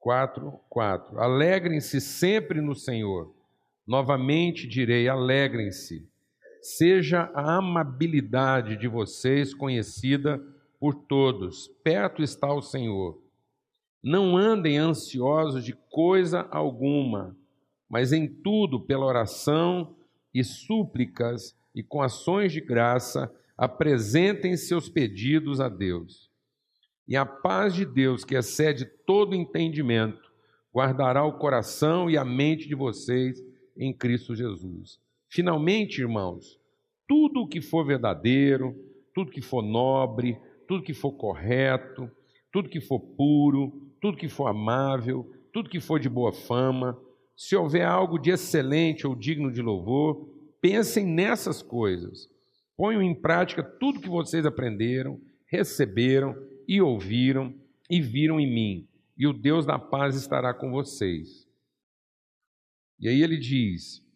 [0.00, 1.20] 4, 4.
[1.20, 3.34] Alegrem-se sempre no Senhor.
[3.86, 6.08] Novamente direi: alegrem-se.
[6.62, 10.42] Seja a amabilidade de vocês conhecida
[10.78, 11.68] por todos.
[11.84, 13.22] Perto está o Senhor.
[14.02, 17.36] Não andem ansiosos de coisa alguma,
[17.88, 19.94] mas em tudo, pela oração
[20.32, 26.29] e súplicas e com ações de graça, apresentem seus pedidos a Deus.
[27.10, 30.30] E a paz de Deus, que excede todo entendimento,
[30.72, 33.44] guardará o coração e a mente de vocês
[33.76, 35.00] em Cristo Jesus.
[35.28, 36.60] Finalmente, irmãos,
[37.08, 38.76] tudo o que for verdadeiro,
[39.12, 42.08] tudo que for nobre, tudo que for correto,
[42.52, 46.96] tudo que for puro, tudo que for amável, tudo que for de boa fama,
[47.36, 50.28] se houver algo de excelente ou digno de louvor,
[50.60, 52.28] pensem nessas coisas.
[52.76, 57.52] Ponham em prática tudo que vocês aprenderam, receberam e ouviram
[57.90, 61.44] e viram em mim, e o Deus da paz estará com vocês.
[62.96, 64.06] E aí ele diz: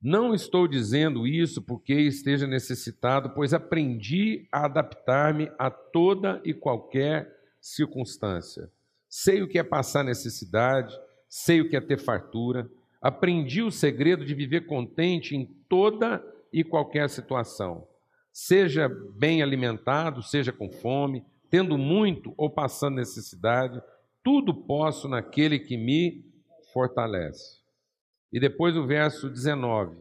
[0.00, 7.36] Não estou dizendo isso porque esteja necessitado, pois aprendi a adaptar-me a toda e qualquer
[7.60, 8.70] circunstância.
[9.08, 10.96] Sei o que é passar necessidade,
[11.28, 12.70] sei o que é ter fartura,
[13.02, 17.88] aprendi o segredo de viver contente em toda e qualquer situação.
[18.34, 23.80] Seja bem alimentado, seja com fome, tendo muito ou passando necessidade,
[24.24, 26.24] tudo posso naquele que me
[26.72, 27.60] fortalece.
[28.32, 29.96] E depois o verso 19: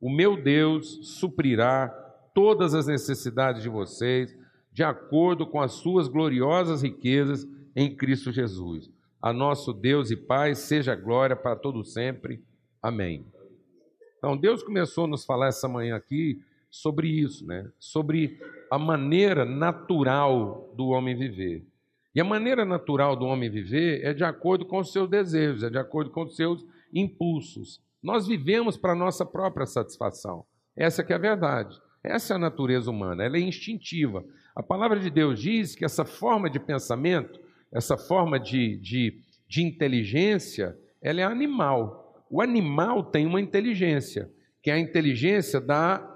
[0.00, 1.88] O meu Deus suprirá
[2.32, 4.32] todas as necessidades de vocês,
[4.72, 8.88] de acordo com as suas gloriosas riquezas em Cristo Jesus.
[9.20, 12.44] A nosso Deus e Pai seja glória para todo sempre.
[12.80, 13.26] Amém.
[14.18, 16.40] Então, Deus começou a nos falar essa manhã aqui
[16.72, 17.70] sobre isso, né?
[17.78, 21.66] Sobre a maneira natural do homem viver.
[22.14, 25.68] E a maneira natural do homem viver é de acordo com os seus desejos, é
[25.70, 27.80] de acordo com os seus impulsos.
[28.02, 30.44] Nós vivemos para a nossa própria satisfação.
[30.74, 31.78] Essa que é a verdade.
[32.02, 34.24] Essa é a natureza humana, ela é instintiva.
[34.56, 37.38] A palavra de Deus diz que essa forma de pensamento,
[37.70, 42.24] essa forma de, de, de inteligência, ela é animal.
[42.30, 44.30] O animal tem uma inteligência,
[44.62, 46.11] que é a inteligência da,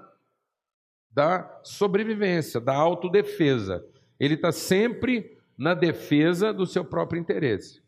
[1.17, 3.83] da sobrevivência, da autodefesa.
[4.19, 7.81] Ele está sempre na defesa do seu próprio interesse.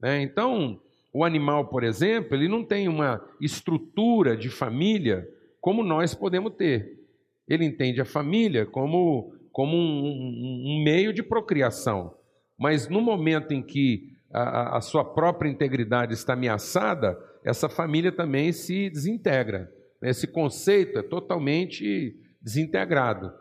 [0.00, 0.22] Né?
[0.22, 0.80] Então,
[1.12, 5.24] o animal, por exemplo, ele não tem uma estrutura de família
[5.60, 6.98] como nós podemos ter.
[7.46, 12.12] Ele entende a família como, como um, um, meio de procriação.
[12.58, 18.50] Mas no momento em que a, a sua própria integridade está ameaçada, essa família também
[18.50, 19.72] se desintegra.
[20.02, 23.32] Esse conceito é totalmente desintegrado.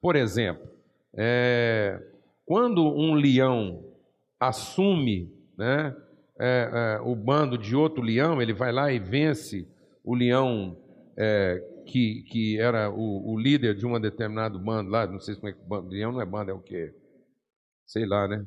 [0.00, 0.68] Por exemplo,
[1.14, 2.00] é,
[2.44, 3.82] quando um leão
[4.38, 5.96] assume né,
[6.38, 9.66] é, é, o bando de outro leão, ele vai lá e vence
[10.04, 10.76] o leão
[11.16, 15.48] é, que, que era o, o, líder de um determinado bando lá, não sei como
[15.48, 16.94] é que bando, leão não é bando, é o quê?
[17.86, 18.46] Sei lá, né?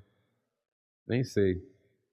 [1.08, 1.62] Nem sei.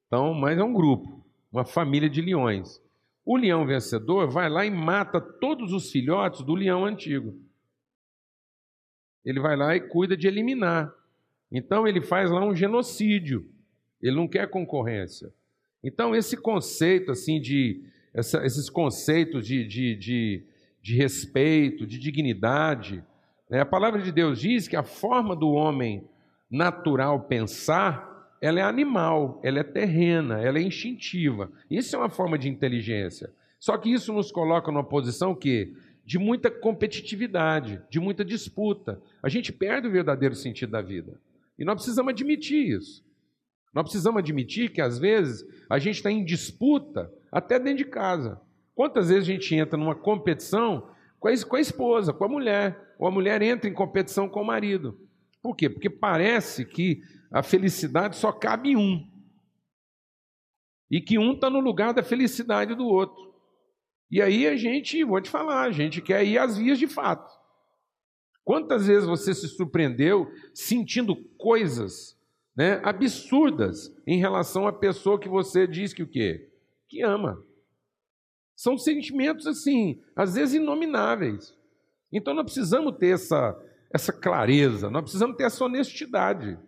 [0.06, 2.80] Então, mas é um grupo, uma família de leões.
[3.24, 7.34] O leão vencedor vai lá e mata todos os filhotes do leão antigo.
[9.24, 10.92] Ele vai lá e cuida de eliminar.
[11.50, 13.48] Então ele faz lá um genocídio.
[14.00, 15.32] Ele não quer concorrência.
[15.82, 20.44] Então esse conceito assim de essa, esses conceitos de, de, de,
[20.82, 23.02] de, respeito, de dignidade,
[23.48, 23.60] né?
[23.60, 26.04] a palavra de Deus diz que a forma do homem
[26.50, 31.48] natural pensar ela é animal, ela é terrena, ela é instintiva.
[31.70, 33.32] Isso é uma forma de inteligência.
[33.60, 35.72] Só que isso nos coloca numa posição que
[36.04, 39.00] de muita competitividade, de muita disputa.
[39.22, 41.20] A gente perde o verdadeiro sentido da vida.
[41.58, 43.04] E nós precisamos admitir isso.
[43.72, 48.40] Nós precisamos admitir que, às vezes, a gente está em disputa até dentro de casa.
[48.74, 53.10] Quantas vezes a gente entra numa competição com a, esposa, com a mulher, ou a
[53.10, 54.98] mulher entra em competição com o marido?
[55.40, 55.70] Por quê?
[55.70, 59.08] Porque parece que a felicidade só cabe em um.
[60.90, 63.31] E que um está no lugar da felicidade do outro.
[64.12, 67.32] E aí a gente, vou te falar, a gente quer ir às vias de fato.
[68.44, 72.14] Quantas vezes você se surpreendeu sentindo coisas
[72.54, 76.50] né, absurdas em relação à pessoa que você diz que o quê?
[76.90, 77.42] Que ama.
[78.54, 81.56] São sentimentos assim, às vezes inomináveis.
[82.12, 83.58] Então nós precisamos ter essa,
[83.90, 86.58] essa clareza, nós precisamos ter essa honestidade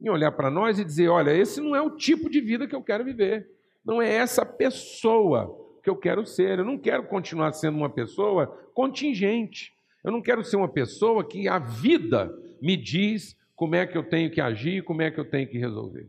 [0.00, 2.74] em olhar para nós e dizer: olha, esse não é o tipo de vida que
[2.74, 3.48] eu quero viver,
[3.84, 6.58] não é essa pessoa que eu quero ser.
[6.58, 9.72] Eu não quero continuar sendo uma pessoa contingente.
[10.04, 14.02] Eu não quero ser uma pessoa que a vida me diz como é que eu
[14.02, 16.08] tenho que agir, como é que eu tenho que resolver.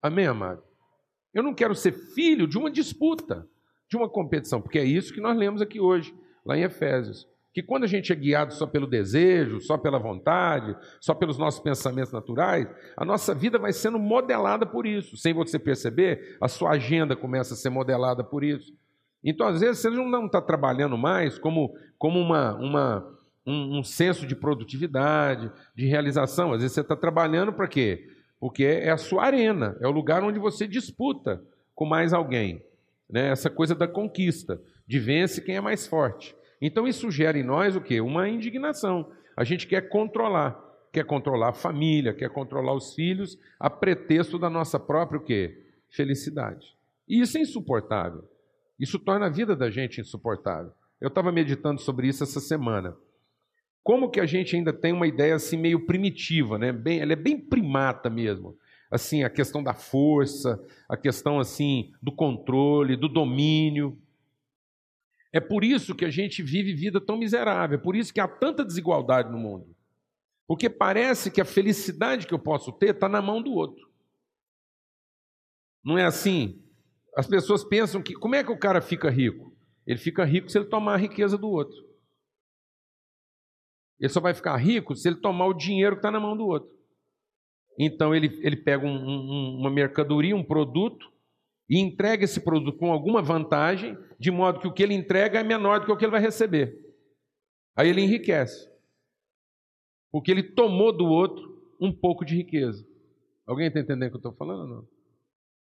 [0.00, 0.62] Amém, amado?
[1.34, 3.46] Eu não quero ser filho de uma disputa,
[3.88, 7.28] de uma competição, porque é isso que nós lemos aqui hoje, lá em Efésios.
[7.52, 11.60] Que quando a gente é guiado só pelo desejo, só pela vontade, só pelos nossos
[11.60, 15.16] pensamentos naturais, a nossa vida vai sendo modelada por isso.
[15.16, 18.72] Sem você perceber, a sua agenda começa a ser modelada por isso.
[19.22, 24.26] Então, às vezes, você não está trabalhando mais como, como uma, uma, um, um senso
[24.26, 26.52] de produtividade, de realização.
[26.52, 28.08] Às vezes, você está trabalhando para quê?
[28.38, 31.42] Porque é a sua arena, é o lugar onde você disputa
[31.74, 32.62] com mais alguém.
[33.10, 33.28] Né?
[33.28, 36.36] Essa coisa da conquista, de vence quem é mais forte.
[36.60, 38.00] Então, isso gera em nós o quê?
[38.00, 39.10] Uma indignação.
[39.36, 40.60] A gente quer controlar,
[40.92, 45.64] quer controlar a família, quer controlar os filhos, a pretexto da nossa própria o quê?
[45.90, 46.76] Felicidade.
[47.08, 48.24] E isso é insuportável.
[48.78, 50.72] Isso torna a vida da gente insuportável.
[51.00, 52.96] Eu estava meditando sobre isso essa semana.
[53.82, 56.72] Como que a gente ainda tem uma ideia assim meio primitiva, né?
[56.72, 58.56] Bem, ela é bem primata mesmo.
[58.90, 63.98] Assim, a questão da força, a questão assim do controle, do domínio.
[65.32, 68.26] É por isso que a gente vive vida tão miserável, é por isso que há
[68.26, 69.74] tanta desigualdade no mundo.
[70.46, 73.88] Porque parece que a felicidade que eu posso ter está na mão do outro.
[75.84, 76.62] Não é assim?
[77.18, 79.52] As pessoas pensam que como é que o cara fica rico?
[79.84, 81.76] Ele fica rico se ele tomar a riqueza do outro.
[83.98, 86.46] Ele só vai ficar rico se ele tomar o dinheiro que está na mão do
[86.46, 86.70] outro.
[87.76, 91.12] Então ele, ele pega um, um, uma mercadoria, um produto,
[91.68, 95.42] e entrega esse produto com alguma vantagem, de modo que o que ele entrega é
[95.42, 96.72] menor do que o que ele vai receber.
[97.74, 98.70] Aí ele enriquece.
[100.12, 102.86] Porque ele tomou do outro um pouco de riqueza.
[103.44, 104.97] Alguém está entendendo o que eu estou falando não?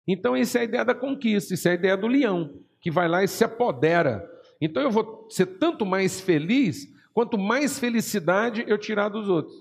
[0.08, 3.08] Então, isso é a ideia da conquista, isso é a ideia do leão, que vai
[3.08, 4.28] lá e se apodera.
[4.60, 9.56] Então, eu vou ser tanto mais feliz, quanto mais felicidade eu tirar dos outros.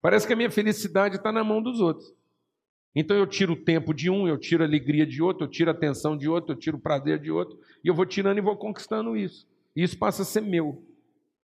[0.00, 2.14] Parece que a minha felicidade está na mão dos outros.
[2.94, 5.70] Então, eu tiro o tempo de um, eu tiro a alegria de outro, eu tiro
[5.70, 8.42] a atenção de outro, eu tiro o prazer de outro, e eu vou tirando e
[8.42, 9.48] vou conquistando isso.
[9.74, 10.84] E isso passa a ser meu.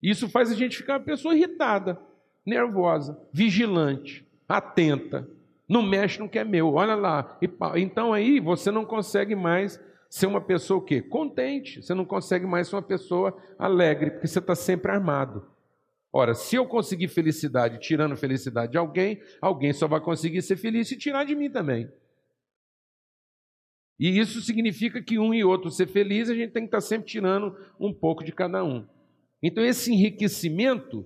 [0.02, 2.00] Isso faz a gente ficar uma pessoa irritada,
[2.46, 5.30] nervosa, vigilante, atenta,
[5.68, 7.38] não mexe no que é meu, olha lá.
[7.76, 11.02] Então aí você não consegue mais ser uma pessoa o quê?
[11.02, 11.82] Contente.
[11.82, 15.46] Você não consegue mais ser uma pessoa alegre, porque você está sempre armado.
[16.12, 20.88] Ora, se eu conseguir felicidade tirando felicidade de alguém, alguém só vai conseguir ser feliz
[20.88, 21.92] se tirar de mim também.
[24.00, 26.82] E isso significa que um e outro ser feliz, a gente tem que estar tá
[26.82, 28.88] sempre tirando um pouco de cada um.
[29.42, 31.06] Então, esse enriquecimento,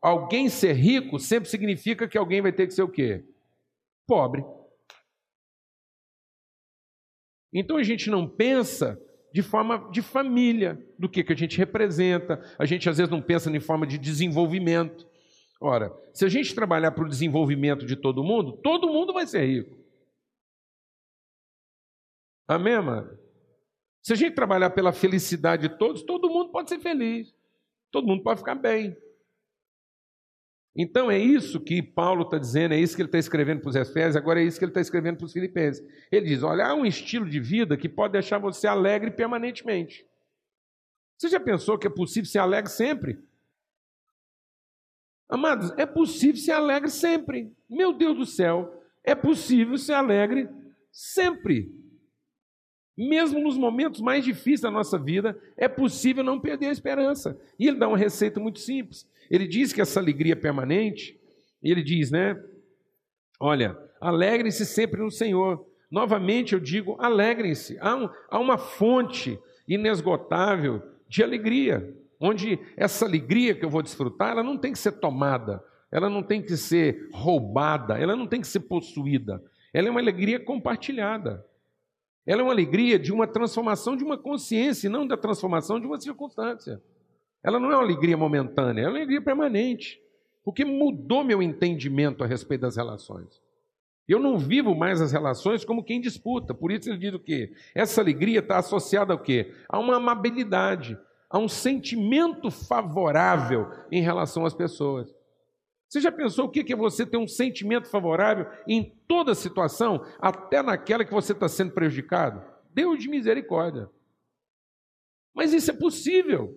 [0.00, 3.24] alguém ser rico, sempre significa que alguém vai ter que ser o quê?
[4.06, 4.44] Pobre.
[7.52, 9.00] Então a gente não pensa
[9.32, 13.20] de forma de família, do que, que a gente representa, a gente às vezes não
[13.20, 15.06] pensa em forma de desenvolvimento.
[15.60, 19.44] Ora, se a gente trabalhar para o desenvolvimento de todo mundo, todo mundo vai ser
[19.44, 19.76] rico.
[22.48, 23.18] Amém, mano?
[24.02, 27.34] Se a gente trabalhar pela felicidade de todos, todo mundo pode ser feliz,
[27.90, 28.96] todo mundo pode ficar bem.
[30.76, 33.76] Então é isso que Paulo está dizendo, é isso que ele está escrevendo para os
[33.76, 35.82] Efésios, agora é isso que ele está escrevendo para os Filipenses.
[36.12, 40.06] Ele diz: olha, há um estilo de vida que pode deixar você alegre permanentemente.
[41.16, 43.18] Você já pensou que é possível ser alegre sempre?
[45.28, 47.50] Amados, é possível ser alegre sempre.
[47.68, 50.46] Meu Deus do céu, é possível ser alegre
[50.92, 51.74] sempre.
[52.96, 57.40] Mesmo nos momentos mais difíceis da nossa vida, é possível não perder a esperança.
[57.58, 59.08] E ele dá uma receita muito simples.
[59.30, 61.18] Ele diz que essa alegria é permanente,
[61.62, 62.40] ele diz, né?
[63.40, 65.66] Olha, alegrem-se sempre no Senhor.
[65.90, 67.78] Novamente eu digo, alegrem-se.
[67.80, 74.32] Há, um, há uma fonte inesgotável de alegria, onde essa alegria que eu vou desfrutar,
[74.32, 78.40] ela não tem que ser tomada, ela não tem que ser roubada, ela não tem
[78.40, 79.42] que ser possuída.
[79.72, 81.44] Ela é uma alegria compartilhada.
[82.26, 85.86] Ela é uma alegria de uma transformação de uma consciência, e não da transformação de
[85.86, 86.82] uma circunstância.
[87.42, 90.00] Ela não é uma alegria momentânea, é uma alegria permanente.
[90.44, 93.42] Porque mudou meu entendimento a respeito das relações.
[94.08, 96.54] Eu não vivo mais as relações como quem disputa.
[96.54, 97.52] Por isso ele diz o quê?
[97.74, 99.52] Essa alegria está associada ao quê?
[99.68, 100.96] A uma amabilidade,
[101.28, 105.12] a um sentimento favorável em relação às pessoas.
[105.88, 110.62] Você já pensou o que é você ter um sentimento favorável em toda situação, até
[110.62, 112.42] naquela que você está sendo prejudicado?
[112.72, 113.88] Deus de misericórdia.
[115.34, 116.56] Mas isso é possível.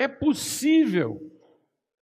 [0.00, 1.30] É possível.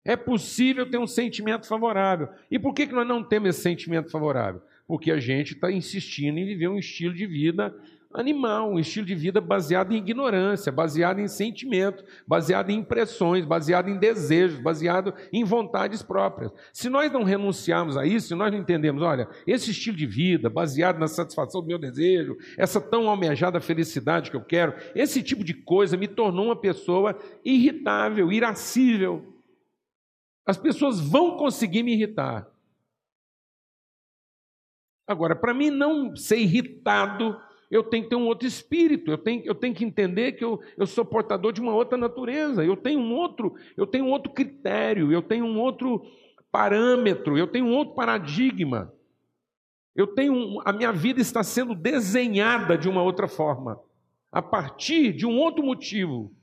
[0.05, 2.29] É possível ter um sentimento favorável.
[2.49, 4.61] E por que, que nós não temos esse sentimento favorável?
[4.87, 7.75] Porque a gente está insistindo em viver um estilo de vida
[8.14, 13.89] animal, um estilo de vida baseado em ignorância, baseado em sentimento, baseado em impressões, baseado
[13.89, 16.51] em desejos, baseado em vontades próprias.
[16.74, 20.49] Se nós não renunciarmos a isso, se nós não entendemos, olha, esse estilo de vida
[20.49, 25.43] baseado na satisfação do meu desejo, essa tão almejada felicidade que eu quero, esse tipo
[25.43, 29.36] de coisa me tornou uma pessoa irritável, irascível.
[30.45, 32.47] As pessoas vão conseguir me irritar.
[35.07, 37.38] Agora, para mim não ser irritado,
[37.72, 40.59] eu tenho que ter um outro espírito, eu tenho, eu tenho que entender que eu,
[40.78, 44.34] eu sou portador de uma outra natureza, eu tenho um outro, eu tenho um outro
[44.34, 46.05] critério, eu tenho um outro
[46.51, 48.93] parâmetro, eu tenho um outro paradigma.
[49.95, 53.80] Eu tenho a minha vida está sendo desenhada de uma outra forma,
[54.30, 56.34] a partir de um outro motivo.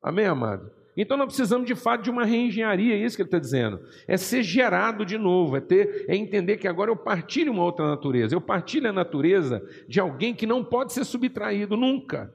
[0.00, 0.70] Amém, amado?
[0.96, 3.80] Então nós precisamos de fato de uma reengenharia, é isso que ele está dizendo.
[4.08, 7.86] É ser gerado de novo, é ter, é entender que agora eu partilho uma outra
[7.86, 8.34] natureza.
[8.34, 12.34] Eu partilho a natureza de alguém que não pode ser subtraído nunca.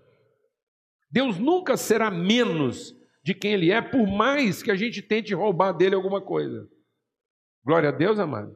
[1.10, 5.72] Deus nunca será menos de quem ele é, por mais que a gente tente roubar
[5.72, 6.68] dele alguma coisa.
[7.66, 8.56] Glória a Deus, amado.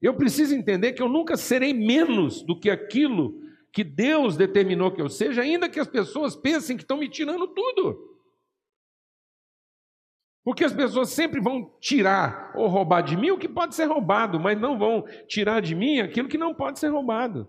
[0.00, 3.40] Eu preciso entender que eu nunca serei menos do que aquilo
[3.72, 7.48] que Deus determinou que eu seja, ainda que as pessoas pensem que estão me tirando
[7.48, 8.13] tudo.
[10.44, 14.38] Porque as pessoas sempre vão tirar ou roubar de mim o que pode ser roubado,
[14.38, 17.48] mas não vão tirar de mim aquilo que não pode ser roubado.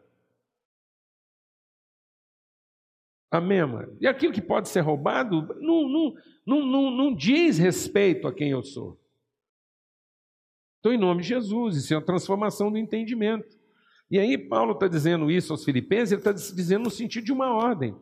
[3.29, 3.97] Amém, mano?
[3.99, 6.13] E aquilo que pode ser roubado não, não,
[6.45, 8.97] não, não, não diz respeito a quem eu sou.
[10.79, 13.57] Então, em nome de Jesus, isso é uma transformação do entendimento.
[14.09, 17.51] E aí, Paulo está dizendo isso aos Filipenses, ele está dizendo no sentido de uma
[17.51, 17.95] ordem.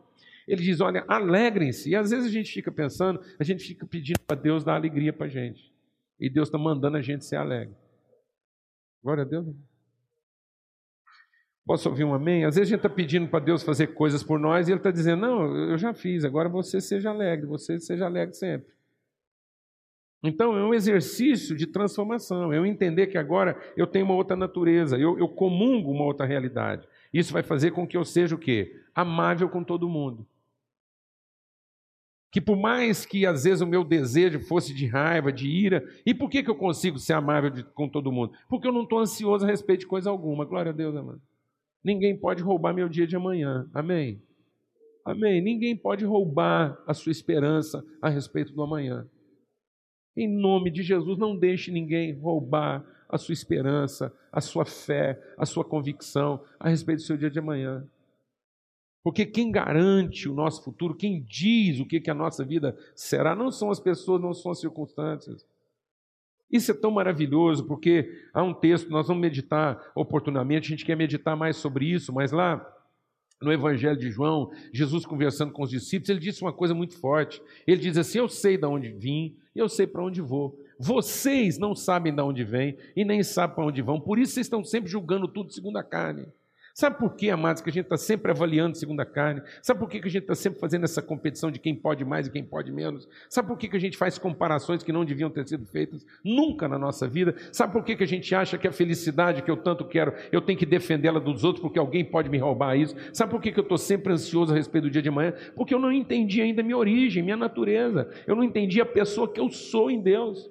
[0.46, 1.90] Ele diz: olha, alegrem-se.
[1.90, 5.12] E às vezes a gente fica pensando, a gente fica pedindo para Deus dar alegria
[5.12, 5.72] para a gente.
[6.20, 7.74] E Deus está mandando a gente ser alegre.
[9.02, 9.46] Glória a Deus.
[11.66, 12.44] Posso ouvir um amém?
[12.44, 14.90] Às vezes a gente está pedindo para Deus fazer coisas por nós e Ele está
[14.90, 18.72] dizendo: Não, eu já fiz, agora você seja alegre, você seja alegre sempre.
[20.22, 24.34] Então é um exercício de transformação, é eu entender que agora eu tenho uma outra
[24.34, 26.88] natureza, eu, eu comungo uma outra realidade.
[27.12, 28.82] Isso vai fazer com que eu seja o quê?
[28.94, 30.26] Amável com todo mundo
[32.34, 36.12] que por mais que às vezes o meu desejo fosse de raiva, de ira, e
[36.12, 38.32] por que, que eu consigo ser amável de, com todo mundo?
[38.48, 40.44] Porque eu não estou ansioso a respeito de coisa alguma.
[40.44, 41.22] Glória a Deus, amado.
[41.84, 43.70] Ninguém pode roubar meu dia de amanhã.
[43.72, 44.20] Amém?
[45.04, 45.40] Amém.
[45.40, 49.06] Ninguém pode roubar a sua esperança a respeito do amanhã.
[50.16, 55.46] Em nome de Jesus, não deixe ninguém roubar a sua esperança, a sua fé, a
[55.46, 57.86] sua convicção a respeito do seu dia de amanhã.
[59.04, 63.36] Porque quem garante o nosso futuro, quem diz o que, que a nossa vida será,
[63.36, 65.46] não são as pessoas, não são as circunstâncias.
[66.50, 70.96] Isso é tão maravilhoso, porque há um texto, nós vamos meditar oportunamente, a gente quer
[70.96, 72.66] meditar mais sobre isso, mas lá
[73.42, 77.42] no Evangelho de João, Jesus conversando com os discípulos, ele disse uma coisa muito forte.
[77.66, 80.58] Ele diz assim: Eu sei de onde vim, eu sei para onde vou.
[80.78, 84.46] Vocês não sabem de onde vêm e nem sabem para onde vão, por isso vocês
[84.46, 86.26] estão sempre julgando tudo segundo a carne.
[86.74, 89.40] Sabe por que, amados, que a gente está sempre avaliando segundo a carne?
[89.62, 92.32] Sabe por que, a gente está sempre fazendo essa competição de quem pode mais e
[92.32, 93.08] quem pode menos?
[93.28, 96.76] Sabe por que, a gente faz comparações que não deviam ter sido feitas nunca na
[96.76, 97.36] nossa vida?
[97.52, 100.58] Sabe por que, a gente acha que a felicidade que eu tanto quero, eu tenho
[100.58, 102.96] que defendê-la dos outros porque alguém pode me roubar isso?
[103.12, 105.32] Sabe por que, que eu estou sempre ansioso a respeito do dia de amanhã?
[105.54, 108.10] Porque eu não entendi ainda minha origem, minha natureza.
[108.26, 110.50] Eu não entendi a pessoa que eu sou em Deus.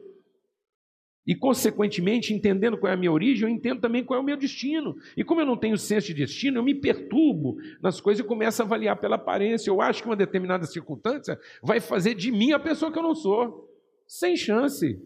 [1.25, 4.35] E, consequentemente, entendendo qual é a minha origem, eu entendo também qual é o meu
[4.35, 4.95] destino.
[5.15, 8.61] E como eu não tenho senso de destino, eu me perturbo nas coisas e começo
[8.61, 9.69] a avaliar pela aparência.
[9.69, 13.15] Eu acho que uma determinada circunstância vai fazer de mim a pessoa que eu não
[13.15, 13.69] sou.
[14.05, 15.01] Sem chance.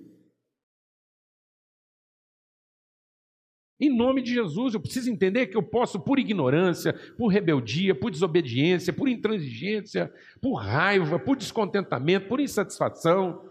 [3.80, 8.09] Em nome de Jesus, eu preciso entender que eu posso, por ignorância, por rebeldia, por
[8.09, 10.11] desobediência, por intransigência,
[10.41, 13.47] por raiva, por descontentamento, por insatisfação,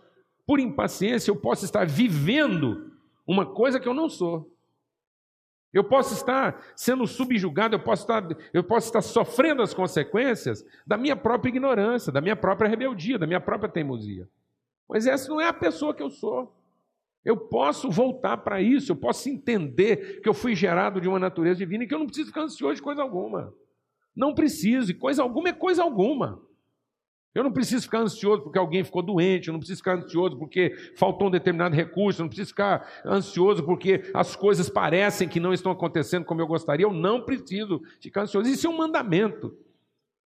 [0.47, 2.93] por impaciência, eu posso estar vivendo
[3.27, 4.51] uma coisa que eu não sou.
[5.73, 10.97] Eu posso estar sendo subjugado, eu posso estar, eu posso estar sofrendo as consequências da
[10.97, 14.29] minha própria ignorância, da minha própria rebeldia, da minha própria teimosia.
[14.89, 16.55] Mas essa não é a pessoa que eu sou.
[17.25, 21.59] Eu posso voltar para isso, eu posso entender que eu fui gerado de uma natureza
[21.59, 23.53] divina e que eu não preciso ficar ansioso de coisa alguma.
[24.15, 26.41] Não preciso, e coisa alguma é coisa alguma.
[27.37, 30.75] Eu não preciso ficar ansioso porque alguém ficou doente, eu não preciso ficar ansioso porque
[30.97, 35.53] faltou um determinado recurso, eu não preciso ficar ansioso porque as coisas parecem que não
[35.53, 36.87] estão acontecendo como eu gostaria.
[36.87, 38.49] Eu não preciso ficar ansioso.
[38.49, 39.55] Isso é um mandamento.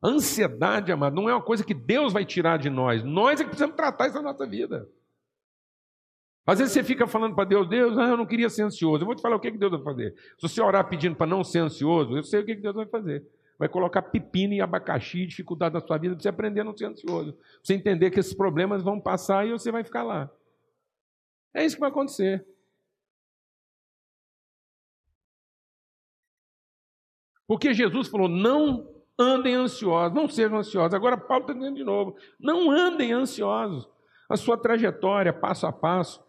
[0.03, 3.03] Ansiedade, amado, não é uma coisa que Deus vai tirar de nós.
[3.03, 4.87] Nós é que precisamos tratar isso na nossa vida.
[6.45, 9.01] Às vezes você fica falando para Deus, Deus, ah, eu não queria ser ansioso.
[9.01, 10.13] Eu vou te falar o que Deus vai fazer.
[10.37, 13.25] Se você orar pedindo para não ser ansioso, eu sei o que Deus vai fazer.
[13.61, 16.85] Vai colocar pepino e abacaxi, dificuldade na sua vida, para você aprender a não ser
[16.85, 17.33] ansioso.
[17.33, 20.31] Pra você entender que esses problemas vão passar e você vai ficar lá.
[21.53, 22.43] É isso que vai acontecer.
[27.47, 30.95] Porque Jesus falou: não andem ansiosos, não sejam ansiosos.
[30.95, 33.87] Agora Paulo está dizendo de novo: não andem ansiosos.
[34.27, 36.19] A sua trajetória, passo a passo,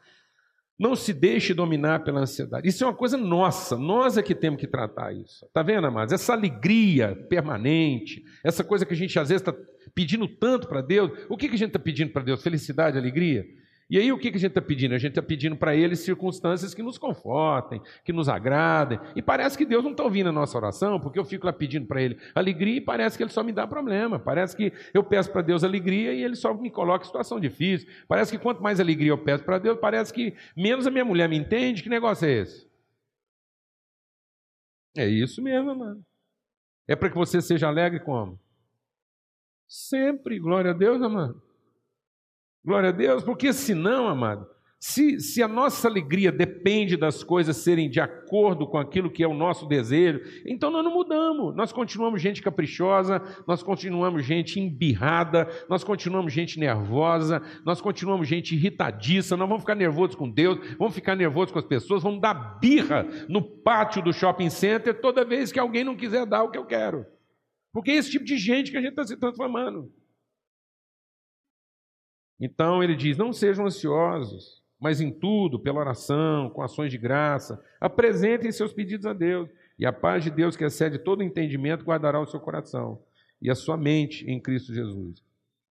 [0.79, 2.69] não se deixe dominar pela ansiedade.
[2.69, 5.45] Isso é uma coisa nossa, nós é que temos que tratar isso.
[5.47, 6.13] Está vendo, amados?
[6.13, 9.55] Essa alegria permanente, essa coisa que a gente às vezes está
[9.95, 11.11] pedindo tanto para Deus.
[11.29, 12.43] O que, que a gente está pedindo para Deus?
[12.43, 13.45] Felicidade, alegria?
[13.93, 14.95] E aí o que a gente está pedindo?
[14.95, 18.99] A gente está pedindo para Ele circunstâncias que nos confortem, que nos agradem.
[19.15, 21.87] E parece que Deus não está ouvindo a nossa oração, porque eu fico lá pedindo
[21.87, 24.19] para Ele alegria e parece que Ele só me dá problema.
[24.19, 27.87] Parece que eu peço para Deus alegria e Ele só me coloca em situação difícil.
[28.09, 31.29] Parece que quanto mais alegria eu peço para Deus, parece que menos a minha mulher
[31.29, 31.83] me entende.
[31.83, 32.67] Que negócio é esse?
[34.97, 36.03] É isso mesmo, mano.
[36.89, 38.41] É para que você seja alegre como?
[39.69, 41.52] Sempre, glória a Deus, amado.
[42.65, 44.47] Glória a Deus, porque senão, amado,
[44.85, 49.29] se, se a nossa alegria depende das coisas serem de acordo com aquilo que é
[49.29, 51.55] o nosso desejo, então nós não mudamos.
[51.55, 58.57] Nós continuamos gente caprichosa, nós continuamos gente embirrada, nós continuamos gente nervosa, nós continuamos gente
[58.57, 62.59] irritadiça, nós vamos ficar nervosos com Deus, vamos ficar nervosos com as pessoas, vamos dar
[62.59, 66.59] birra no pátio do shopping center toda vez que alguém não quiser dar o que
[66.59, 67.07] eu quero.
[67.73, 69.93] Porque é esse tipo de gente que a gente está se transformando.
[72.43, 77.65] Então ele diz: não sejam ansiosos, mas em tudo, pela oração, com ações de graça,
[77.81, 82.21] apresentem seus pedidos a Deus, e a paz de Deus, que excede todo entendimento, guardará
[82.21, 83.01] o seu coração
[83.41, 85.23] e a sua mente em Cristo Jesus.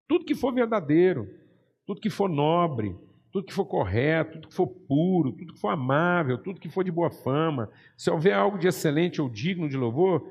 [0.08, 1.30] Tudo que for verdadeiro,
[1.86, 2.96] tudo que for nobre,
[3.34, 6.84] tudo que for correto, tudo que for puro, tudo que for amável, tudo que for
[6.86, 10.26] de boa fama, se houver algo de excelente ou digno de louvor,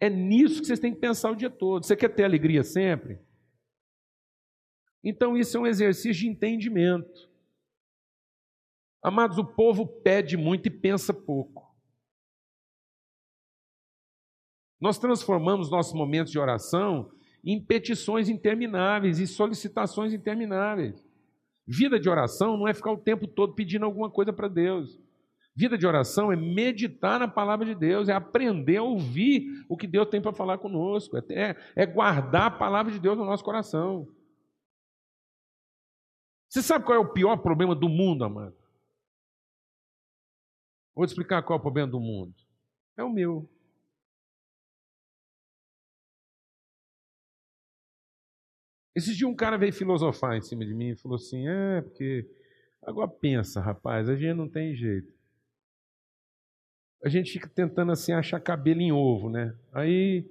[0.00, 1.84] é nisso que vocês têm que pensar o dia todo.
[1.84, 3.18] Você quer ter alegria sempre?
[5.02, 7.30] Então, isso é um exercício de entendimento.
[9.02, 11.74] Amados, o povo pede muito e pensa pouco.
[14.80, 17.10] Nós transformamos nossos momentos de oração
[17.44, 21.06] em petições intermináveis e solicitações intermináveis.
[21.66, 25.00] Vida de oração não é ficar o tempo todo pedindo alguma coisa para Deus.
[25.54, 29.86] Vida de oração é meditar na palavra de Deus, é aprender a ouvir o que
[29.86, 34.06] Deus tem para falar conosco, é, é guardar a palavra de Deus no nosso coração.
[36.48, 38.56] Você sabe qual é o pior problema do mundo, amado?
[40.94, 42.34] Vou te explicar qual é o problema do mundo.
[42.96, 43.48] É o meu.
[48.94, 52.26] Esse dia um cara veio filosofar em cima de mim e falou assim: é, porque.
[52.82, 55.12] Agora pensa, rapaz, a gente não tem jeito.
[57.04, 59.54] A gente fica tentando assim achar cabelo em ovo, né?
[59.72, 60.24] Aí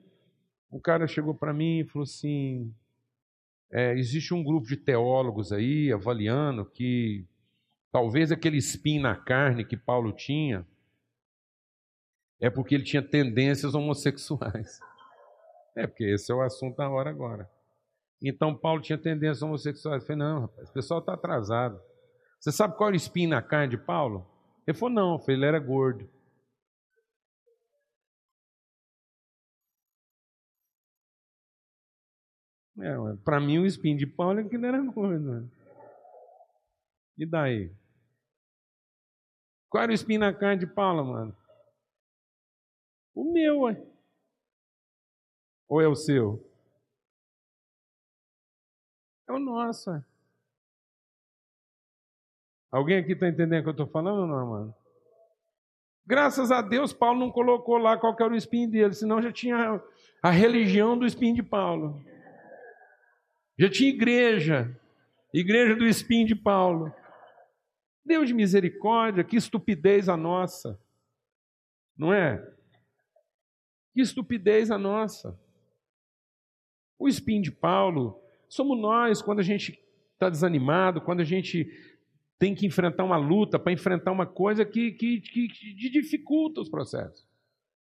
[0.72, 2.74] um cara chegou para mim e falou assim:
[3.76, 7.28] é, existe um grupo de teólogos aí avaliando que
[7.92, 10.66] talvez aquele espinho na carne que Paulo tinha
[12.40, 14.80] é porque ele tinha tendências homossexuais.
[15.76, 17.52] É, porque esse é o assunto da hora agora.
[18.22, 20.04] Então Paulo tinha tendências homossexuais.
[20.04, 21.78] Eu falei, não, rapaz, o pessoal está atrasado.
[22.40, 24.26] Você sabe qual era o espinho na carne de Paulo?
[24.66, 26.10] Ele falou, não, ele era gordo.
[32.80, 35.50] É, para mim, o espinho de Paulo é que não era gordo.
[37.18, 37.72] E daí?
[39.70, 41.36] Qual era o espinho na carne de Paulo, mano?
[43.14, 43.82] O meu, ué.
[45.68, 46.46] Ou é o seu?
[49.28, 50.04] É o nosso, ué.
[52.72, 54.76] Alguém aqui está entendendo o que eu estou falando ou não, mano?
[56.06, 59.82] Graças a Deus, Paulo não colocou lá qual era o espinho dele, senão já tinha
[60.22, 62.04] a religião do espinho de Paulo.
[63.58, 64.80] Já tinha igreja,
[65.34, 66.94] igreja do espinho de Paulo.
[68.06, 70.80] Deus de misericórdia, que estupidez a nossa,
[71.98, 72.38] não é?
[73.94, 75.40] Que estupidez a nossa.
[77.00, 79.80] O espinho de Paulo somos nós quando a gente
[80.14, 81.68] está desanimado, quando a gente
[82.38, 86.70] tem que enfrentar uma luta, para enfrentar uma coisa que, que, que, que dificulta os
[86.70, 87.28] processos.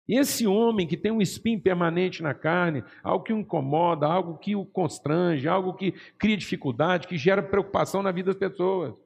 [0.08, 4.38] E esse homem que tem um espinho permanente na carne, algo que o incomoda, algo
[4.38, 8.98] que o constrange, algo que cria dificuldade, que gera preocupação na vida das pessoas.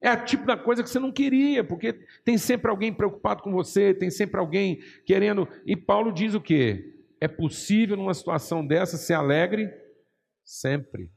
[0.00, 1.92] É a tipo da coisa que você não queria, porque
[2.24, 5.46] tem sempre alguém preocupado com você, tem sempre alguém querendo.
[5.66, 6.94] E Paulo diz o quê?
[7.20, 9.70] É possível numa situação dessa ser alegre?
[10.42, 11.10] Sempre.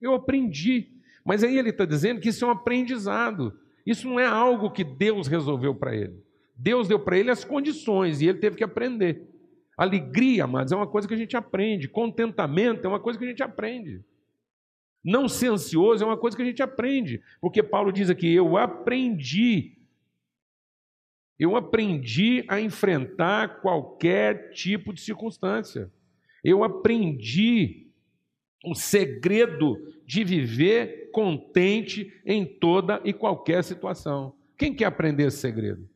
[0.00, 0.92] Eu aprendi.
[1.24, 3.58] Mas aí ele está dizendo que isso é um aprendizado.
[3.84, 6.25] Isso não é algo que Deus resolveu para ele.
[6.56, 9.28] Deus deu para ele as condições e ele teve que aprender.
[9.76, 11.88] Alegria, amados, é uma coisa que a gente aprende.
[11.88, 14.02] Contentamento é uma coisa que a gente aprende.
[15.04, 17.22] Não ser ansioso é uma coisa que a gente aprende.
[17.40, 19.76] Porque Paulo diz aqui: eu aprendi.
[21.38, 25.92] Eu aprendi a enfrentar qualquer tipo de circunstância.
[26.42, 27.88] Eu aprendi
[28.64, 29.76] o segredo
[30.06, 34.34] de viver contente em toda e qualquer situação.
[34.56, 35.86] Quem quer aprender esse segredo?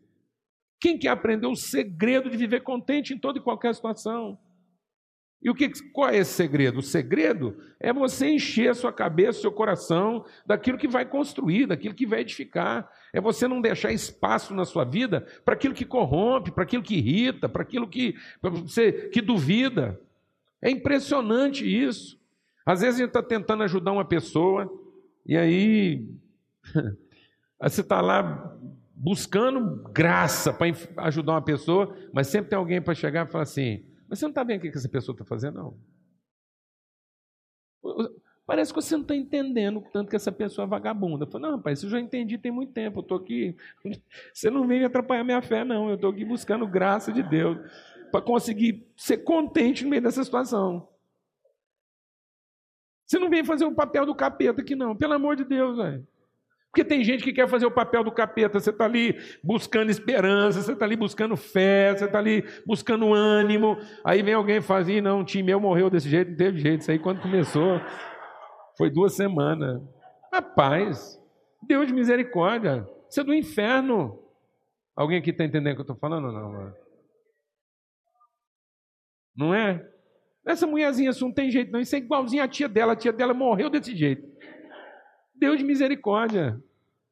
[0.80, 4.38] Quem quer aprender o segredo de viver contente em toda e qualquer situação?
[5.42, 6.80] E o que, qual é esse segredo?
[6.80, 11.94] O segredo é você encher a sua cabeça, seu coração daquilo que vai construir, daquilo
[11.94, 12.90] que vai edificar.
[13.12, 16.96] É você não deixar espaço na sua vida para aquilo que corrompe, para aquilo que
[16.96, 19.98] irrita, para aquilo que, você, que duvida.
[20.60, 22.20] É impressionante isso.
[22.64, 24.70] Às vezes a gente está tentando ajudar uma pessoa
[25.24, 26.06] e aí
[27.58, 28.58] você está lá
[29.02, 30.68] buscando graça para
[31.04, 34.30] ajudar uma pessoa, mas sempre tem alguém para chegar e falar assim: Mas você não
[34.30, 35.78] está vendo o que essa pessoa está fazendo, não?
[38.46, 41.24] Parece que você não está entendendo o tanto que essa pessoa é vagabunda.
[41.24, 42.98] Eu falo, não, rapaz, isso eu já entendi tem muito tempo.
[42.98, 43.56] Eu estou aqui.
[44.34, 45.88] Você não vem atrapalhar minha fé, não.
[45.88, 47.58] Eu estou aqui buscando graça de Deus
[48.10, 50.88] para conseguir ser contente no meio dessa situação.
[53.06, 54.96] Você não vem fazer o papel do capeta aqui, não.
[54.96, 56.06] Pelo amor de Deus, velho.
[56.70, 58.60] Porque tem gente que quer fazer o papel do capeta.
[58.60, 63.76] Você está ali buscando esperança, você está ali buscando fé, você está ali buscando ânimo.
[64.04, 66.60] Aí vem alguém e fala assim: não, o time meu morreu desse jeito, não teve
[66.60, 66.82] jeito.
[66.82, 67.80] Isso aí quando começou
[68.78, 69.82] foi duas semanas.
[70.32, 71.20] Rapaz,
[71.66, 72.88] Deus de misericórdia.
[73.08, 74.22] Isso é do inferno.
[74.96, 76.52] Alguém aqui está entendendo o que eu estou falando ou não?
[76.52, 76.74] Mano?
[79.36, 79.84] Não é?
[80.46, 81.80] Essa mulherzinha assim, não tem jeito, não.
[81.80, 82.92] Isso é igualzinho a tia dela.
[82.92, 84.29] A tia dela morreu desse jeito.
[85.40, 86.62] Deus de misericórdia.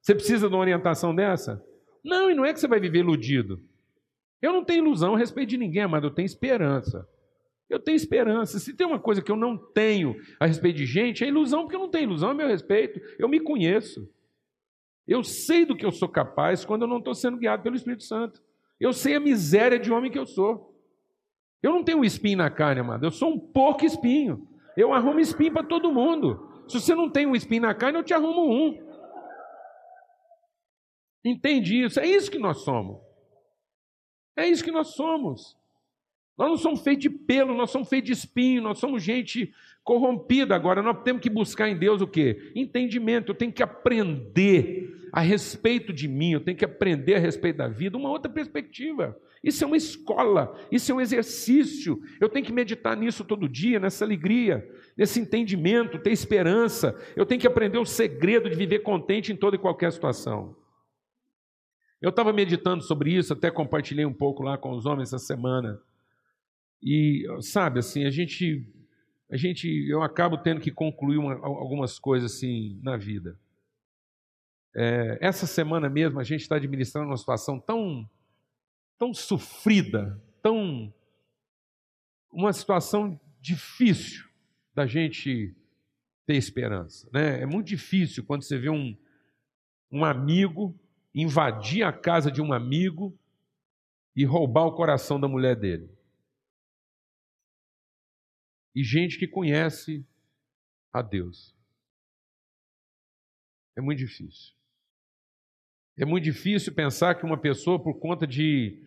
[0.03, 1.65] Você precisa de uma orientação dessa?
[2.05, 3.61] Não, e não é que você vai viver iludido.
[4.41, 7.09] Eu não tenho ilusão a respeito de ninguém, mas eu tenho esperança.
[7.69, 8.59] Eu tenho esperança.
[8.59, 11.75] Se tem uma coisa que eu não tenho a respeito de gente, é ilusão, porque
[11.75, 13.01] eu não tenho ilusão a meu respeito.
[13.19, 14.09] Eu me conheço.
[15.07, 18.05] Eu sei do que eu sou capaz quando eu não estou sendo guiado pelo Espírito
[18.05, 18.43] Santo.
[18.79, 20.75] Eu sei a miséria de homem que eu sou.
[21.63, 23.05] Eu não tenho espinho na carne, amado.
[23.05, 24.47] Eu sou um porco espinho.
[24.77, 26.48] Eu arrumo espinho para todo mundo.
[26.69, 28.87] Se você não tem um espinho na carne, eu te arrumo um.
[31.25, 31.99] Entende isso?
[31.99, 33.01] É isso que nós somos.
[34.37, 35.57] É isso que nós somos.
[36.37, 39.53] Nós não somos feitos de pelo, nós somos feitos de espinho, nós somos gente
[39.83, 40.55] corrompida.
[40.55, 42.53] Agora, nós temos que buscar em Deus o quê?
[42.55, 43.33] Entendimento.
[43.33, 47.67] Eu tenho que aprender a respeito de mim, eu tenho que aprender a respeito da
[47.67, 49.19] vida, uma outra perspectiva.
[49.43, 52.01] Isso é uma escola, isso é um exercício.
[52.21, 56.97] Eu tenho que meditar nisso todo dia, nessa alegria, nesse entendimento, ter esperança.
[57.15, 60.57] Eu tenho que aprender o segredo de viver contente em toda e qualquer situação.
[62.01, 65.81] Eu estava meditando sobre isso, até compartilhei um pouco lá com os homens essa semana.
[66.83, 68.65] E sabe, assim, a gente,
[69.31, 73.39] a gente, eu acabo tendo que concluir uma, algumas coisas assim na vida.
[74.77, 78.09] É, essa semana mesmo a gente está administrando uma situação tão
[78.99, 80.93] tão sofrida, tão
[82.33, 84.29] uma situação difícil
[84.75, 85.55] da gente
[86.27, 87.41] ter esperança, né?
[87.41, 88.97] É muito difícil quando você vê um,
[89.91, 90.79] um amigo
[91.15, 93.19] invadir a casa de um amigo
[94.15, 95.89] e roubar o coração da mulher dele.
[98.75, 100.07] E gente que conhece
[100.93, 101.57] a Deus.
[103.77, 104.55] É muito difícil.
[105.97, 108.85] É muito difícil pensar que uma pessoa, por conta de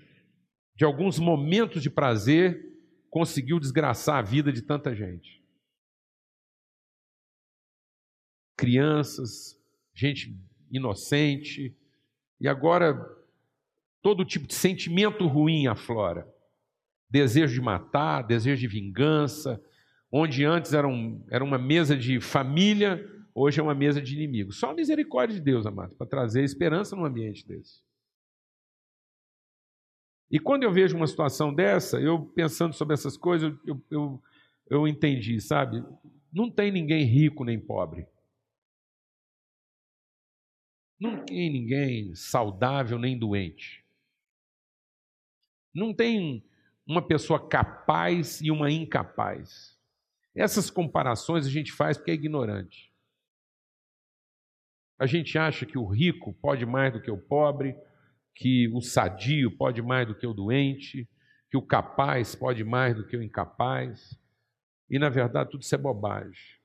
[0.75, 2.71] de alguns momentos de prazer,
[3.09, 5.43] conseguiu desgraçar a vida de tanta gente.
[8.55, 9.59] Crianças,
[9.93, 10.37] gente
[10.71, 11.75] inocente,
[12.39, 12.95] e agora
[14.01, 16.27] todo tipo de sentimento ruim aflora.
[17.09, 19.61] Desejo de matar, desejo de vingança,
[20.11, 23.05] onde antes era, um, era uma mesa de família,
[23.35, 24.57] hoje é uma mesa de inimigos.
[24.57, 27.81] Só a misericórdia de Deus, amado, para trazer esperança num ambiente desse.
[30.31, 34.23] E quando eu vejo uma situação dessa, eu pensando sobre essas coisas, eu, eu,
[34.69, 35.83] eu entendi, sabe?
[36.31, 38.07] Não tem ninguém rico nem pobre.
[40.97, 43.83] Não tem ninguém saudável nem doente.
[45.73, 46.45] Não tem
[46.87, 49.77] uma pessoa capaz e uma incapaz.
[50.33, 52.89] Essas comparações a gente faz porque é ignorante.
[54.97, 57.75] A gente acha que o rico pode mais do que o pobre,
[58.33, 61.07] que o sadio pode mais do que o doente,
[61.49, 64.19] que o capaz pode mais do que o incapaz.
[64.89, 66.59] E na verdade, tudo isso é bobagem.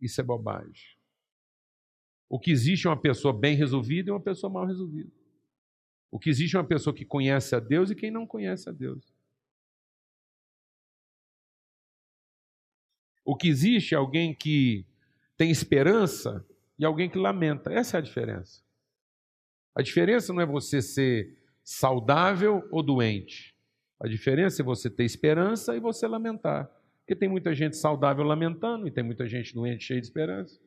[0.00, 0.96] Isso é bobagem.
[2.28, 5.10] O que existe é uma pessoa bem resolvida e uma pessoa mal resolvida.
[6.10, 8.72] O que existe é uma pessoa que conhece a Deus e quem não conhece a
[8.72, 9.12] Deus.
[13.24, 14.84] O que existe é alguém que
[15.36, 16.44] tem esperança
[16.78, 17.72] e alguém que lamenta.
[17.72, 18.62] Essa é a diferença.
[19.74, 23.54] A diferença não é você ser saudável ou doente.
[24.00, 26.70] A diferença é você ter esperança e você lamentar.
[27.00, 30.58] Porque tem muita gente saudável lamentando e tem muita gente doente cheia de esperança.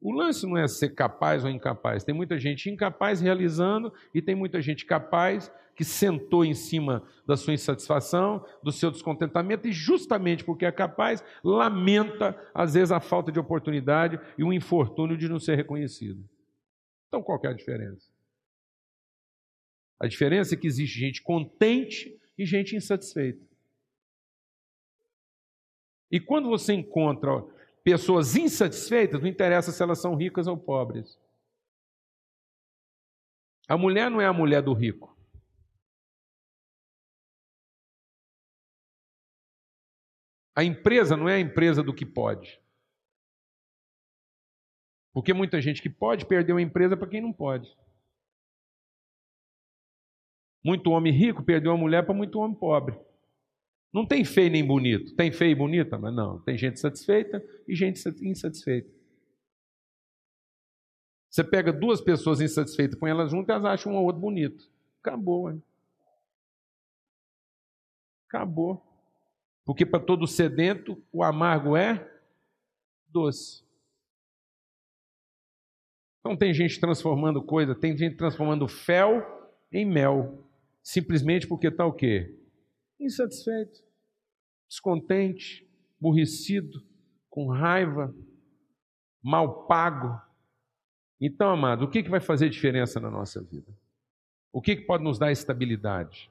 [0.00, 2.02] O lance não é ser capaz ou incapaz.
[2.02, 7.36] Tem muita gente incapaz realizando e tem muita gente capaz que sentou em cima da
[7.36, 13.30] sua insatisfação, do seu descontentamento e justamente porque é capaz, lamenta às vezes a falta
[13.30, 16.22] de oportunidade e o infortúnio de não ser reconhecido.
[17.08, 18.10] Então qual é a diferença?
[19.98, 23.44] A diferença é que existe gente contente e gente insatisfeita.
[26.10, 27.44] E quando você encontra
[27.82, 31.18] pessoas insatisfeitas, não interessa se elas são ricas ou pobres.
[33.68, 35.16] A mulher não é a mulher do rico.
[40.54, 42.60] A empresa não é a empresa do que pode.
[45.12, 47.76] Porque muita gente que pode perdeu a empresa para quem não pode.
[50.62, 52.98] Muito homem rico perdeu a mulher para muito homem pobre.
[53.92, 55.14] Não tem feio nem bonito.
[55.16, 56.40] Tem feio e bonita, mas não.
[56.40, 58.90] Tem gente satisfeita e gente insatisfeita.
[61.28, 64.68] Você pega duas pessoas insatisfeitas, põe elas juntas, elas acham um ou outro bonito.
[65.00, 65.62] Acabou, hein?
[68.28, 68.82] Acabou.
[69.64, 72.08] Porque para todo sedento, o amargo é
[73.08, 73.64] doce.
[76.20, 79.22] Então tem gente transformando coisa, tem gente transformando fel
[79.72, 80.44] em mel.
[80.82, 82.39] Simplesmente porque está o quê?
[83.00, 83.82] Insatisfeito,
[84.68, 86.82] descontente, aborrecido,
[87.28, 88.14] com raiva,
[89.22, 90.20] mal pago.
[91.20, 93.72] Então, amado, o que, que vai fazer diferença na nossa vida?
[94.52, 96.30] O que, que pode nos dar estabilidade?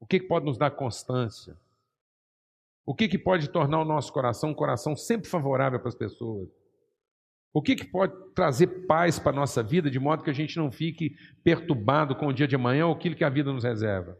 [0.00, 1.56] O que, que pode nos dar constância?
[2.84, 6.48] O que, que pode tornar o nosso coração um coração sempre favorável para as pessoas?
[7.52, 10.56] O que, que pode trazer paz para a nossa vida, de modo que a gente
[10.56, 14.18] não fique perturbado com o dia de amanhã ou aquilo que a vida nos reserva?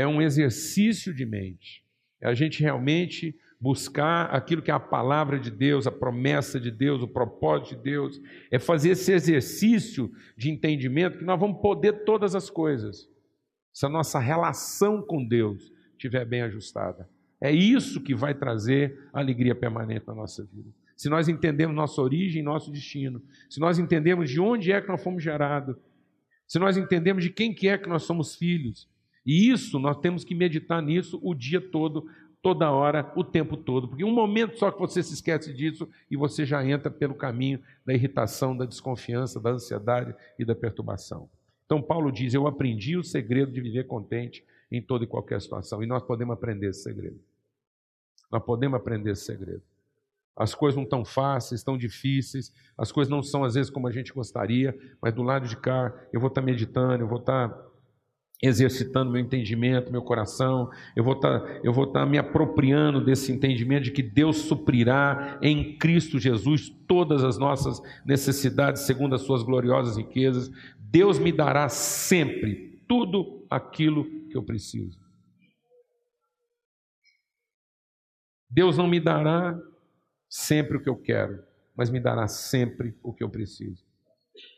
[0.00, 1.82] É um exercício de mente.
[2.20, 6.70] É a gente realmente buscar aquilo que é a palavra de Deus, a promessa de
[6.70, 8.20] Deus, o propósito de Deus,
[8.50, 13.08] é fazer esse exercício de entendimento que nós vamos poder todas as coisas,
[13.72, 17.08] se a nossa relação com Deus estiver bem ajustada.
[17.40, 20.68] É isso que vai trazer alegria permanente na nossa vida.
[20.94, 25.02] Se nós entendemos nossa origem, nosso destino, se nós entendemos de onde é que nós
[25.02, 25.76] fomos gerados,
[26.46, 28.86] se nós entendemos de quem que é que nós somos filhos,
[29.26, 32.08] e isso, nós temos que meditar nisso o dia todo,
[32.40, 36.16] toda hora, o tempo todo, porque um momento só que você se esquece disso e
[36.16, 41.28] você já entra pelo caminho da irritação, da desconfiança, da ansiedade e da perturbação.
[41.64, 45.82] Então, Paulo diz: Eu aprendi o segredo de viver contente em toda e qualquer situação,
[45.82, 47.18] e nós podemos aprender esse segredo.
[48.30, 49.62] Nós podemos aprender esse segredo.
[50.36, 53.90] As coisas não estão fáceis, estão difíceis, as coisas não são às vezes como a
[53.90, 57.48] gente gostaria, mas do lado de cá eu vou estar meditando, eu vou estar
[58.42, 63.92] exercitando meu entendimento, meu coração, eu vou tá, estar tá me apropriando desse entendimento de
[63.92, 70.50] que Deus suprirá em Cristo Jesus todas as nossas necessidades segundo as suas gloriosas riquezas.
[70.78, 74.98] Deus me dará sempre tudo aquilo que eu preciso.
[78.48, 79.58] Deus não me dará
[80.28, 81.42] sempre o que eu quero,
[81.74, 83.84] mas me dará sempre o que eu preciso.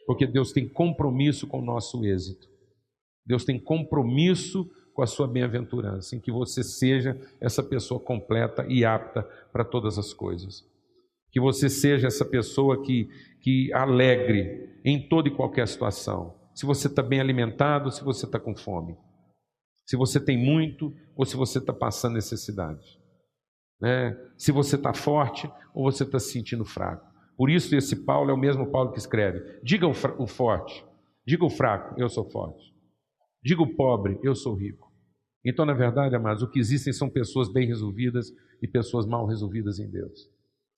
[0.06, 2.48] Porque Deus tem compromisso com o nosso êxito.
[3.28, 8.84] Deus tem compromisso com a sua bem-aventurança, em que você seja essa pessoa completa e
[8.84, 9.22] apta
[9.52, 10.64] para todas as coisas.
[11.30, 13.08] Que você seja essa pessoa que,
[13.42, 16.34] que alegre em toda e qualquer situação.
[16.54, 18.96] Se você está bem alimentado, se você está com fome.
[19.86, 22.98] Se você tem muito ou se você está passando necessidade.
[23.80, 24.16] Né?
[24.38, 27.06] Se você está forte ou você está se sentindo fraco.
[27.36, 30.84] Por isso, esse Paulo é o mesmo Paulo que escreve: diga o, o forte,
[31.24, 32.77] diga o fraco, eu sou forte.
[33.42, 34.92] Digo pobre, eu sou rico.
[35.44, 39.78] Então, na verdade, amados, o que existem são pessoas bem resolvidas e pessoas mal resolvidas
[39.78, 40.28] em Deus.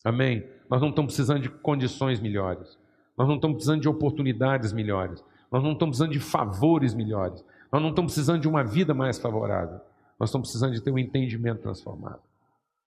[0.05, 0.47] Amém?
[0.69, 2.79] Nós não estamos precisando de condições melhores.
[3.17, 5.23] Nós não estamos precisando de oportunidades melhores.
[5.51, 7.45] Nós não estamos precisando de favores melhores.
[7.73, 9.81] Nós não estamos precisando de uma vida mais favorável.
[10.19, 12.21] Nós estamos precisando de ter um entendimento transformado.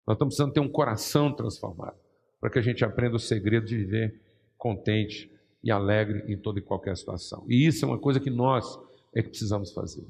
[0.06, 1.96] Nós estamos precisando ter um coração transformado.
[2.40, 4.22] Para que a gente aprenda o segredo de viver
[4.58, 5.32] contente
[5.64, 7.46] e alegre em toda e qualquer situação.
[7.48, 8.78] E isso é uma coisa que nós
[9.16, 10.06] é que precisamos fazer.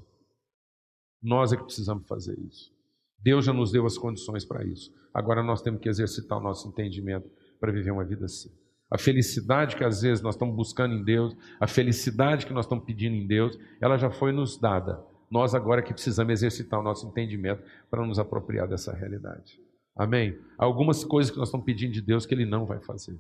[1.22, 2.72] Nós é que precisamos fazer isso.
[3.20, 4.94] Deus já nos deu as condições para isso.
[5.14, 7.30] Agora nós temos que exercitar o nosso entendimento
[7.60, 8.52] para viver uma vida assim.
[8.92, 12.84] A felicidade que às vezes nós estamos buscando em Deus, a felicidade que nós estamos
[12.84, 15.02] pedindo em Deus, ela já foi nos dada.
[15.32, 19.60] Nós agora que precisamos exercitar o nosso entendimento para nos apropriar dessa realidade.
[19.96, 20.38] Amém?
[20.58, 23.18] Algumas coisas que nós estamos pedindo de Deus que Ele não vai fazer.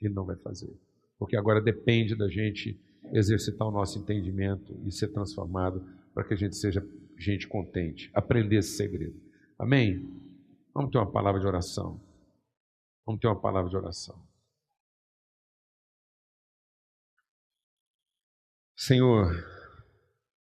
[0.00, 0.72] Ele não vai fazer.
[1.18, 2.80] Porque agora depende da gente
[3.12, 5.84] exercitar o nosso entendimento e ser transformado
[6.14, 6.82] para que a gente seja
[7.18, 9.20] gente contente, aprender esse segredo.
[9.58, 10.00] Amém?
[10.74, 12.00] Vamos ter uma palavra de oração.
[13.06, 14.20] Vamos ter uma palavra de oração.
[18.76, 19.32] Senhor,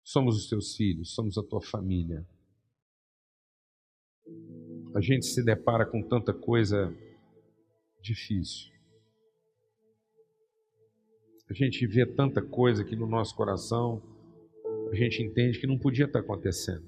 [0.04, 2.26] somos os teus filhos, somos a tua família.
[4.94, 6.94] A gente se depara com tanta coisa
[8.02, 8.78] difícil.
[11.51, 14.03] A gente vê tanta coisa que no nosso coração
[14.90, 16.84] a gente entende que não podia estar acontecendo.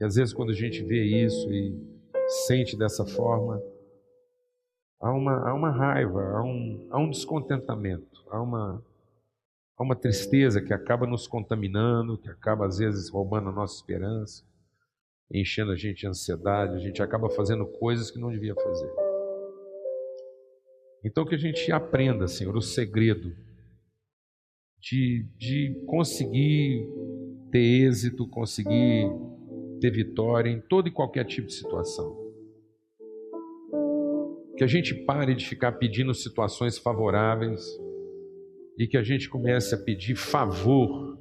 [0.00, 1.78] E às vezes, quando a gente vê isso e
[2.46, 3.62] sente dessa forma,
[5.00, 8.84] há uma, há uma raiva, há um, há um descontentamento, há uma,
[9.76, 14.44] há uma tristeza que acaba nos contaminando, que acaba às vezes roubando a nossa esperança,
[15.30, 19.01] enchendo a gente de ansiedade, a gente acaba fazendo coisas que não devia fazer.
[21.04, 23.34] Então que a gente aprenda, Senhor, o segredo
[24.80, 26.88] de, de conseguir
[27.50, 29.10] ter êxito, conseguir
[29.80, 32.16] ter vitória em todo e qualquer tipo de situação.
[34.56, 37.60] Que a gente pare de ficar pedindo situações favoráveis
[38.78, 41.18] e que a gente comece a pedir favor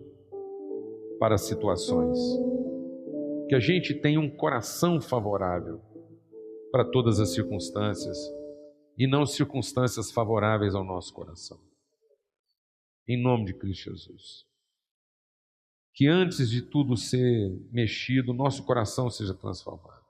[1.20, 2.20] para situações.
[3.50, 5.82] Que a gente tenha um coração favorável
[6.72, 8.18] para todas as circunstâncias
[9.02, 11.58] e não circunstâncias favoráveis ao nosso coração.
[13.08, 14.46] Em nome de Cristo Jesus.
[15.92, 20.06] Que antes de tudo ser mexido, nosso coração seja transformado.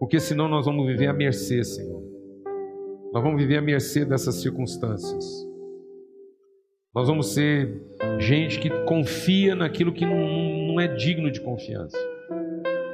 [0.00, 2.02] Porque senão nós vamos viver à mercê, Senhor.
[3.12, 5.24] Nós vamos viver à mercê dessas circunstâncias.
[6.92, 7.80] Nós vamos ser
[8.18, 11.96] gente que confia naquilo que não, não é digno de confiança.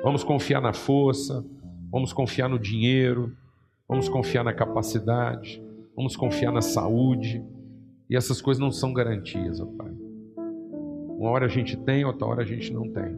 [0.03, 1.43] Vamos confiar na força,
[1.91, 3.35] vamos confiar no dinheiro,
[3.91, 5.61] Vamos confiar na capacidade,
[5.97, 7.45] vamos confiar na saúde.
[8.09, 9.93] E essas coisas não são garantias, ó Pai.
[11.18, 13.16] Uma hora a gente tem, outra hora a gente não tem.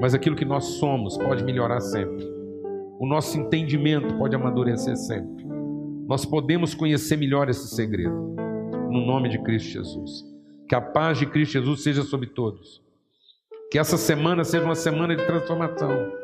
[0.00, 2.24] Mas aquilo que nós somos pode melhorar sempre.
[2.98, 5.44] O nosso entendimento pode amadurecer sempre.
[6.08, 8.34] Nós podemos conhecer melhor esse segredo.
[8.90, 10.24] No nome de Cristo Jesus.
[10.66, 12.82] Que a paz de Cristo Jesus seja sobre todos.
[13.70, 16.15] Que essa semana seja uma semana de transformação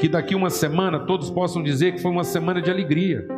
[0.00, 3.28] que daqui uma semana todos possam dizer que foi uma semana de alegria,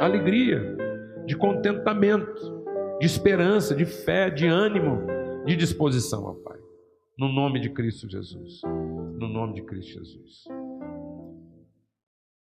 [0.00, 0.76] alegria,
[1.24, 2.64] de contentamento,
[2.98, 5.06] de esperança, de fé, de ânimo,
[5.46, 6.58] de disposição, ó Pai.
[7.16, 8.62] No nome de Cristo Jesus.
[8.64, 10.44] No nome de Cristo Jesus.